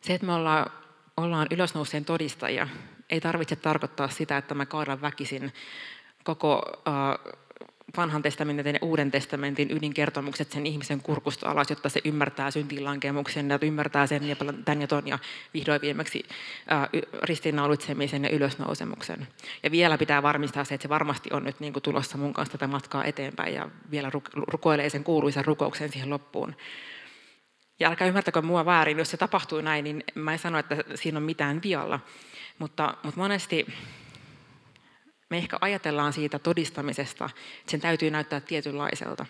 Se, 0.00 0.14
että 0.14 0.26
me 0.26 0.32
ollaan, 0.32 0.70
ollaan 1.16 1.46
ylösnouseen 1.50 2.04
todistajia, 2.04 2.68
ei 3.10 3.20
tarvitse 3.20 3.56
tarkoittaa 3.56 4.08
sitä, 4.08 4.36
että 4.36 4.54
mä 4.54 4.66
kaadan 4.66 5.00
väkisin 5.00 5.52
koko 6.24 6.62
uh, 6.88 7.40
vanhan 7.96 8.22
testamentin 8.22 8.74
ja 8.74 8.78
uuden 8.82 9.10
testamentin 9.10 9.70
ydinkertomukset 9.70 10.52
sen 10.52 10.66
ihmisen 10.66 11.00
kurkusta 11.00 11.50
alas, 11.50 11.70
jotta 11.70 11.88
se 11.88 12.00
ymmärtää 12.04 12.50
syntilankemuksen 12.50 13.50
ja 13.50 13.58
ymmärtää 13.62 14.06
sen 14.06 14.28
ja 14.28 14.36
tämän 14.64 14.80
ja 14.80 14.86
ton 14.86 15.08
ja 15.08 15.18
vihdoin 15.54 15.80
viimeksi 15.80 16.24
uh, 16.28 17.00
ristiinnaulitsemisen 17.22 18.24
ja 18.24 18.30
ylösnousemuksen. 18.30 19.28
Ja 19.62 19.70
vielä 19.70 19.98
pitää 19.98 20.22
varmistaa 20.22 20.64
se, 20.64 20.74
että 20.74 20.82
se 20.82 20.88
varmasti 20.88 21.28
on 21.32 21.44
nyt 21.44 21.60
niin 21.60 21.72
kuin 21.72 21.82
tulossa 21.82 22.18
mun 22.18 22.32
kanssa 22.32 22.52
tätä 22.52 22.66
matkaa 22.66 23.04
eteenpäin 23.04 23.54
ja 23.54 23.68
vielä 23.90 24.10
rukoilee 24.34 24.90
sen 24.90 25.04
kuuluisen 25.04 25.44
rukouksen 25.44 25.92
siihen 25.92 26.10
loppuun. 26.10 26.54
Ja 27.80 27.88
älkää 27.88 28.08
ymmärtäkö 28.08 28.42
mua 28.42 28.64
väärin, 28.64 28.98
jos 28.98 29.10
se 29.10 29.16
tapahtuu 29.16 29.60
näin, 29.60 29.84
niin 29.84 30.04
mä 30.14 30.32
en 30.32 30.38
sano, 30.38 30.58
että 30.58 30.76
siinä 30.94 31.18
on 31.18 31.22
mitään 31.22 31.60
vialla. 31.62 32.00
Mutta, 32.58 32.94
mutta 33.02 33.20
monesti 33.20 33.66
me 35.30 35.38
ehkä 35.38 35.58
ajatellaan 35.60 36.12
siitä 36.12 36.38
todistamisesta, 36.38 37.24
että 37.58 37.70
sen 37.70 37.80
täytyy 37.80 38.10
näyttää 38.10 38.40
tietynlaiselta. 38.40 39.26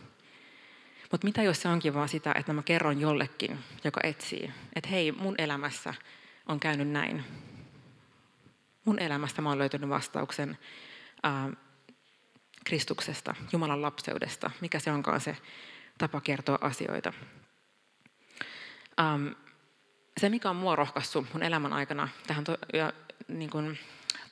Mutta 1.10 1.26
mitä 1.26 1.42
jos 1.42 1.62
se 1.62 1.68
onkin 1.68 1.94
vaan 1.94 2.08
sitä, 2.08 2.34
että 2.38 2.52
mä 2.52 2.62
kerron 2.62 3.00
jollekin, 3.00 3.58
joka 3.84 4.00
etsii, 4.04 4.50
että 4.76 4.88
hei, 4.88 5.12
mun 5.12 5.34
elämässä 5.38 5.94
on 6.46 6.60
käynyt 6.60 6.88
näin. 6.88 7.24
Mun 8.84 8.98
elämästä 8.98 9.42
mä 9.42 9.48
oon 9.48 9.58
löytänyt 9.58 9.90
vastauksen 9.90 10.58
ää, 11.22 11.50
Kristuksesta, 12.64 13.34
Jumalan 13.52 13.82
lapseudesta, 13.82 14.50
mikä 14.60 14.78
se 14.78 14.90
onkaan 14.90 15.20
se 15.20 15.36
tapa 15.98 16.20
kertoa 16.20 16.58
asioita. 16.60 17.12
Ähm, 19.00 19.26
se, 20.20 20.28
mikä 20.28 20.50
on 20.50 20.56
mua 20.56 20.76
rohkaissut 20.76 21.26
mun 21.32 21.42
elämän 21.42 21.72
aikana 21.72 22.08
tähän 22.26 22.44
to- 22.44 22.58
ja, 22.72 22.92
niin 23.28 23.50
kuin, 23.50 23.78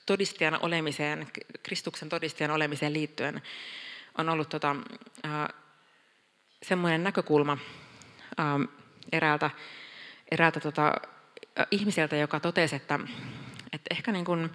todistajan 0.07 0.59
olemiseen, 0.63 1.27
Kristuksen 1.63 2.09
todistajan 2.09 2.51
olemiseen 2.51 2.93
liittyen 2.93 3.43
on 4.19 4.29
ollut 4.29 4.49
tota, 4.49 4.77
äh, 5.25 5.49
semmoinen 6.63 7.05
näkökulma 7.05 7.59
äh, 8.41 8.47
eräältä, 9.13 9.51
eräältä 10.31 10.61
tota, 10.61 10.95
äh, 11.61 11.67
ihmiseltä, 11.71 12.17
joka 12.17 12.41
totesi, 12.41 12.77
että, 12.77 12.99
että 13.73 13.95
ehkä 13.95 14.13
niin 14.13 14.25
kuin 14.25 14.51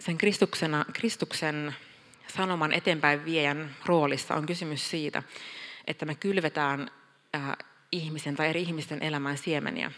sen 0.00 0.18
Kristuksena, 0.18 0.84
Kristuksen 0.92 1.76
sanoman 2.28 2.72
eteenpäin 2.72 3.24
viejän 3.24 3.76
roolissa 3.86 4.34
on 4.34 4.46
kysymys 4.46 4.90
siitä, 4.90 5.22
että 5.86 6.06
me 6.06 6.14
kylvetään 6.14 6.90
äh, 7.34 7.56
ihmisen 7.92 8.36
tai 8.36 8.48
eri 8.48 8.62
ihmisten 8.62 9.02
elämään 9.02 9.38
siemeniä. 9.38 9.92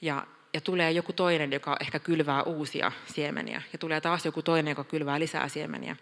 Ja, 0.00 0.26
ja 0.54 0.60
tulee 0.60 0.92
joku 0.92 1.12
toinen, 1.12 1.52
joka 1.52 1.76
ehkä 1.80 1.98
kylvää 1.98 2.42
uusia 2.42 2.92
siemeniä. 3.06 3.62
Ja 3.72 3.78
tulee 3.78 4.00
taas 4.00 4.24
joku 4.24 4.42
toinen, 4.42 4.70
joka 4.70 4.84
kylvää 4.84 5.20
lisää 5.20 5.48
siemeniä. 5.48 5.96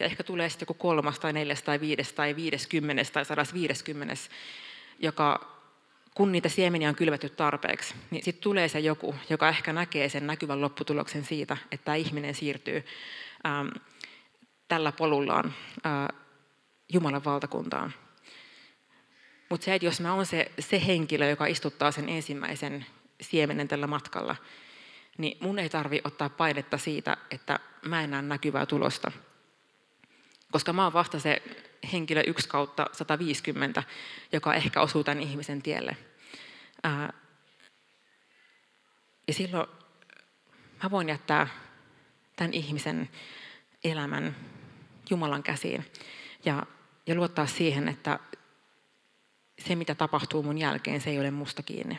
Ja 0.00 0.06
ehkä 0.06 0.22
tulee 0.22 0.48
sitten 0.48 0.64
joku 0.64 0.74
kolmas 0.74 1.18
tai 1.18 1.32
neljäs 1.32 1.62
tai 1.62 1.80
viides 1.80 2.12
tai 2.12 2.36
viideskymmenes 2.36 3.10
tai 3.10 3.24
sadas 3.24 3.54
viideskymmenes, 3.54 4.30
joka 4.98 5.52
kun 6.14 6.32
niitä 6.32 6.48
siemeniä 6.48 6.88
on 6.88 6.94
kylvetty 6.94 7.28
tarpeeksi, 7.28 7.94
niin 8.10 8.24
sitten 8.24 8.42
tulee 8.42 8.68
se 8.68 8.80
joku, 8.80 9.14
joka 9.30 9.48
ehkä 9.48 9.72
näkee 9.72 10.08
sen 10.08 10.26
näkyvän 10.26 10.60
lopputuloksen 10.60 11.24
siitä, 11.24 11.56
että 11.72 11.84
tämä 11.84 11.94
ihminen 11.94 12.34
siirtyy 12.34 12.84
ähm, 13.46 13.68
tällä 14.68 14.92
polullaan 14.92 15.54
äh, 15.86 16.08
Jumalan 16.92 17.24
valtakuntaan. 17.24 17.92
Mutta 19.52 19.64
se, 19.64 19.74
että 19.74 19.86
jos 19.86 20.00
mä 20.00 20.14
oon 20.14 20.26
se, 20.26 20.52
se 20.58 20.86
henkilö, 20.86 21.28
joka 21.28 21.46
istuttaa 21.46 21.92
sen 21.92 22.08
ensimmäisen 22.08 22.86
siemenen 23.20 23.68
tällä 23.68 23.86
matkalla, 23.86 24.36
niin 25.18 25.38
mun 25.40 25.58
ei 25.58 25.68
tarvi 25.68 26.00
ottaa 26.04 26.28
painetta 26.28 26.78
siitä, 26.78 27.16
että 27.30 27.60
mä 27.82 28.02
en 28.02 28.10
näe 28.10 28.22
näkyvää 28.22 28.66
tulosta. 28.66 29.12
Koska 30.52 30.72
mä 30.72 30.84
oon 30.84 30.92
vasta 30.92 31.20
se 31.20 31.42
henkilö 31.92 32.22
1 32.26 32.48
kautta 32.48 32.86
150, 32.92 33.82
joka 34.32 34.54
ehkä 34.54 34.80
osuu 34.80 35.04
tämän 35.04 35.22
ihmisen 35.22 35.62
tielle. 35.62 35.96
Ää, 36.82 37.12
ja 39.28 39.34
silloin 39.34 39.66
mä 40.82 40.90
voin 40.90 41.08
jättää 41.08 41.46
tämän 42.36 42.54
ihmisen 42.54 43.08
elämän 43.84 44.36
Jumalan 45.10 45.42
käsiin 45.42 45.84
ja, 46.44 46.66
ja 47.06 47.14
luottaa 47.14 47.46
siihen, 47.46 47.88
että 47.88 48.18
se 49.68 49.76
mitä 49.76 49.94
tapahtuu 49.94 50.42
mun 50.42 50.58
jälkeen, 50.58 51.00
se 51.00 51.10
ei 51.10 51.20
ole 51.20 51.30
musta 51.30 51.62
kiinni. 51.62 51.98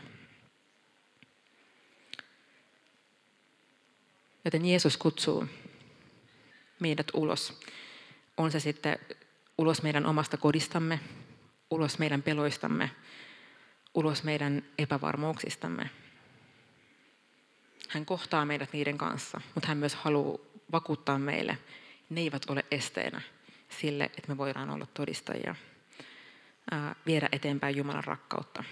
Joten 4.46 4.66
Jeesus 4.66 4.98
kutsuu 4.98 5.48
meidät 6.80 7.08
ulos. 7.14 7.60
On 8.38 8.52
se 8.52 8.60
sitten 8.60 9.00
ulos 9.58 9.84
meidän 9.84 10.06
omasta 10.06 10.38
kodistamme, 10.38 11.00
ulos 11.70 12.00
meidän 12.00 12.22
peloistamme, 12.24 12.92
ulos 13.94 14.24
meidän 14.24 14.64
epävarmuuksistamme. 14.78 15.90
Hän 17.90 18.06
kohtaa 18.06 18.46
meidät 18.46 18.74
niiden 18.74 18.98
kanssa, 18.98 19.42
mutta 19.56 19.68
hän 19.68 19.78
myös 19.78 19.96
haluaa 19.96 20.38
vakuuttaa 20.72 21.20
meille, 21.20 21.58
ne 22.10 22.22
eivät 22.22 22.50
ole 22.50 22.66
esteenä 22.72 23.22
sille, 23.70 24.04
että 24.04 24.28
me 24.28 24.38
voidaan 24.38 24.70
olla 24.70 24.88
todistajia, 24.94 25.56
viedä 27.06 27.30
eteenpäin 27.32 27.76
Jumalan 27.76 28.04
rakkautta. 28.04 28.64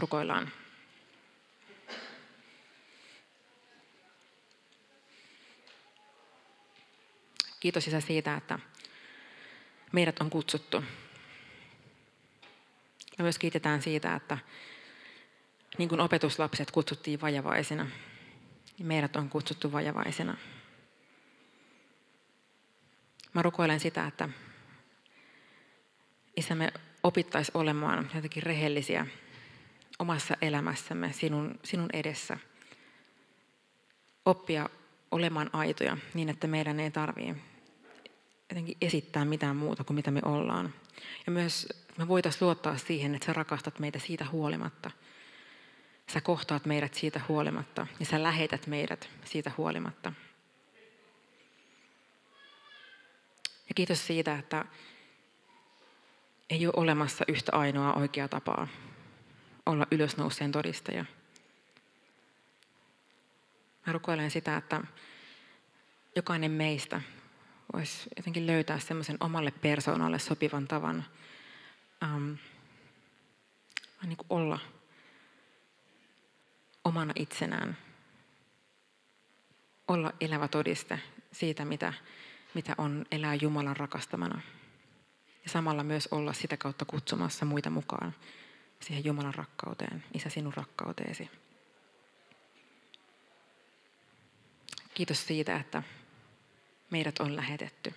Rukoillaan. 0.00 0.50
Kiitos 7.60 7.88
Isä 7.88 8.00
siitä, 8.00 8.36
että 8.36 8.58
meidät 9.92 10.20
on 10.20 10.30
kutsuttu. 10.30 10.80
Me 13.18 13.22
myös 13.22 13.38
kiitetään 13.38 13.82
siitä, 13.82 14.14
että 14.14 14.38
niin 15.78 15.88
kuin 15.88 16.00
opetuslapset 16.00 16.70
kutsuttiin 16.70 17.20
vajavaisina, 17.20 17.86
niin 18.78 18.86
meidät 18.86 19.16
on 19.16 19.28
kutsuttu 19.28 19.72
vajavaisina. 19.72 20.36
Mä 23.32 23.42
rukoilen 23.42 23.80
sitä, 23.80 24.06
että 24.06 24.28
Isä, 26.36 26.54
me 26.54 26.72
opittaisi 27.02 27.52
olemaan 27.54 28.10
jotenkin 28.14 28.42
rehellisiä 28.42 29.06
omassa 29.98 30.36
elämässämme 30.42 31.12
sinun, 31.12 31.58
sinun 31.64 31.88
edessä. 31.92 32.38
Oppia 34.24 34.68
olemaan 35.10 35.50
aitoja 35.52 35.96
niin, 36.14 36.28
että 36.28 36.46
meidän 36.46 36.80
ei 36.80 36.90
tarvitse 36.90 37.34
jotenkin 38.50 38.76
esittää 38.80 39.24
mitään 39.24 39.56
muuta 39.56 39.84
kuin 39.84 39.94
mitä 39.94 40.10
me 40.10 40.20
ollaan. 40.24 40.74
Ja 41.26 41.32
myös 41.32 41.68
me 41.96 42.08
voitaisiin 42.08 42.44
luottaa 42.44 42.76
siihen, 42.76 43.14
että 43.14 43.26
sä 43.26 43.32
rakastat 43.32 43.78
meitä 43.78 43.98
siitä 43.98 44.26
huolimatta. 44.32 44.90
Sä 46.12 46.20
kohtaat 46.20 46.66
meidät 46.66 46.94
siitä 46.94 47.20
huolimatta 47.28 47.86
ja 48.00 48.06
sä 48.06 48.22
lähetät 48.22 48.66
meidät 48.66 49.08
siitä 49.24 49.50
huolimatta. 49.56 50.12
Ja 53.68 53.74
kiitos 53.74 54.06
siitä, 54.06 54.38
että 54.38 54.64
ei 56.50 56.66
ole 56.66 56.74
olemassa 56.76 57.24
yhtä 57.28 57.52
ainoa 57.52 57.92
oikea 57.92 58.28
tapaa 58.28 58.68
olla 59.66 59.86
ylösnouseen 59.90 60.52
todistaja. 60.52 61.04
Mä 63.86 63.92
rukoilen 63.92 64.30
sitä, 64.30 64.56
että 64.56 64.80
jokainen 66.16 66.50
meistä 66.50 67.00
voisi 67.72 68.08
jotenkin 68.16 68.46
löytää 68.46 68.78
semmoisen 68.78 69.16
omalle 69.20 69.50
persoonalle 69.50 70.18
sopivan 70.18 70.68
tavan 70.68 71.04
ähm, 72.02 72.32
niin 74.02 74.16
kuin 74.16 74.26
olla 74.30 74.58
omana 76.84 77.12
itsenään. 77.16 77.76
Olla 79.88 80.12
elävä 80.20 80.48
todiste 80.48 81.00
siitä, 81.32 81.64
mitä, 81.64 81.92
mitä 82.54 82.74
on 82.78 83.06
elää 83.10 83.34
Jumalan 83.34 83.76
rakastamana. 83.76 84.40
Ja 85.46 85.50
samalla 85.50 85.82
myös 85.82 86.08
olla 86.10 86.32
sitä 86.32 86.56
kautta 86.56 86.84
kutsumassa 86.84 87.44
muita 87.44 87.70
mukaan 87.70 88.14
siihen 88.80 89.04
Jumalan 89.04 89.34
rakkauteen, 89.34 90.04
Isä 90.14 90.30
sinun 90.30 90.54
rakkauteesi. 90.54 91.30
Kiitos 94.94 95.26
siitä, 95.26 95.56
että 95.56 95.82
meidät 96.90 97.18
on 97.18 97.36
lähetetty. 97.36 97.94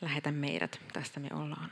Lähetä 0.00 0.32
meidät, 0.32 0.80
tästä 0.92 1.20
me 1.20 1.28
ollaan. 1.32 1.70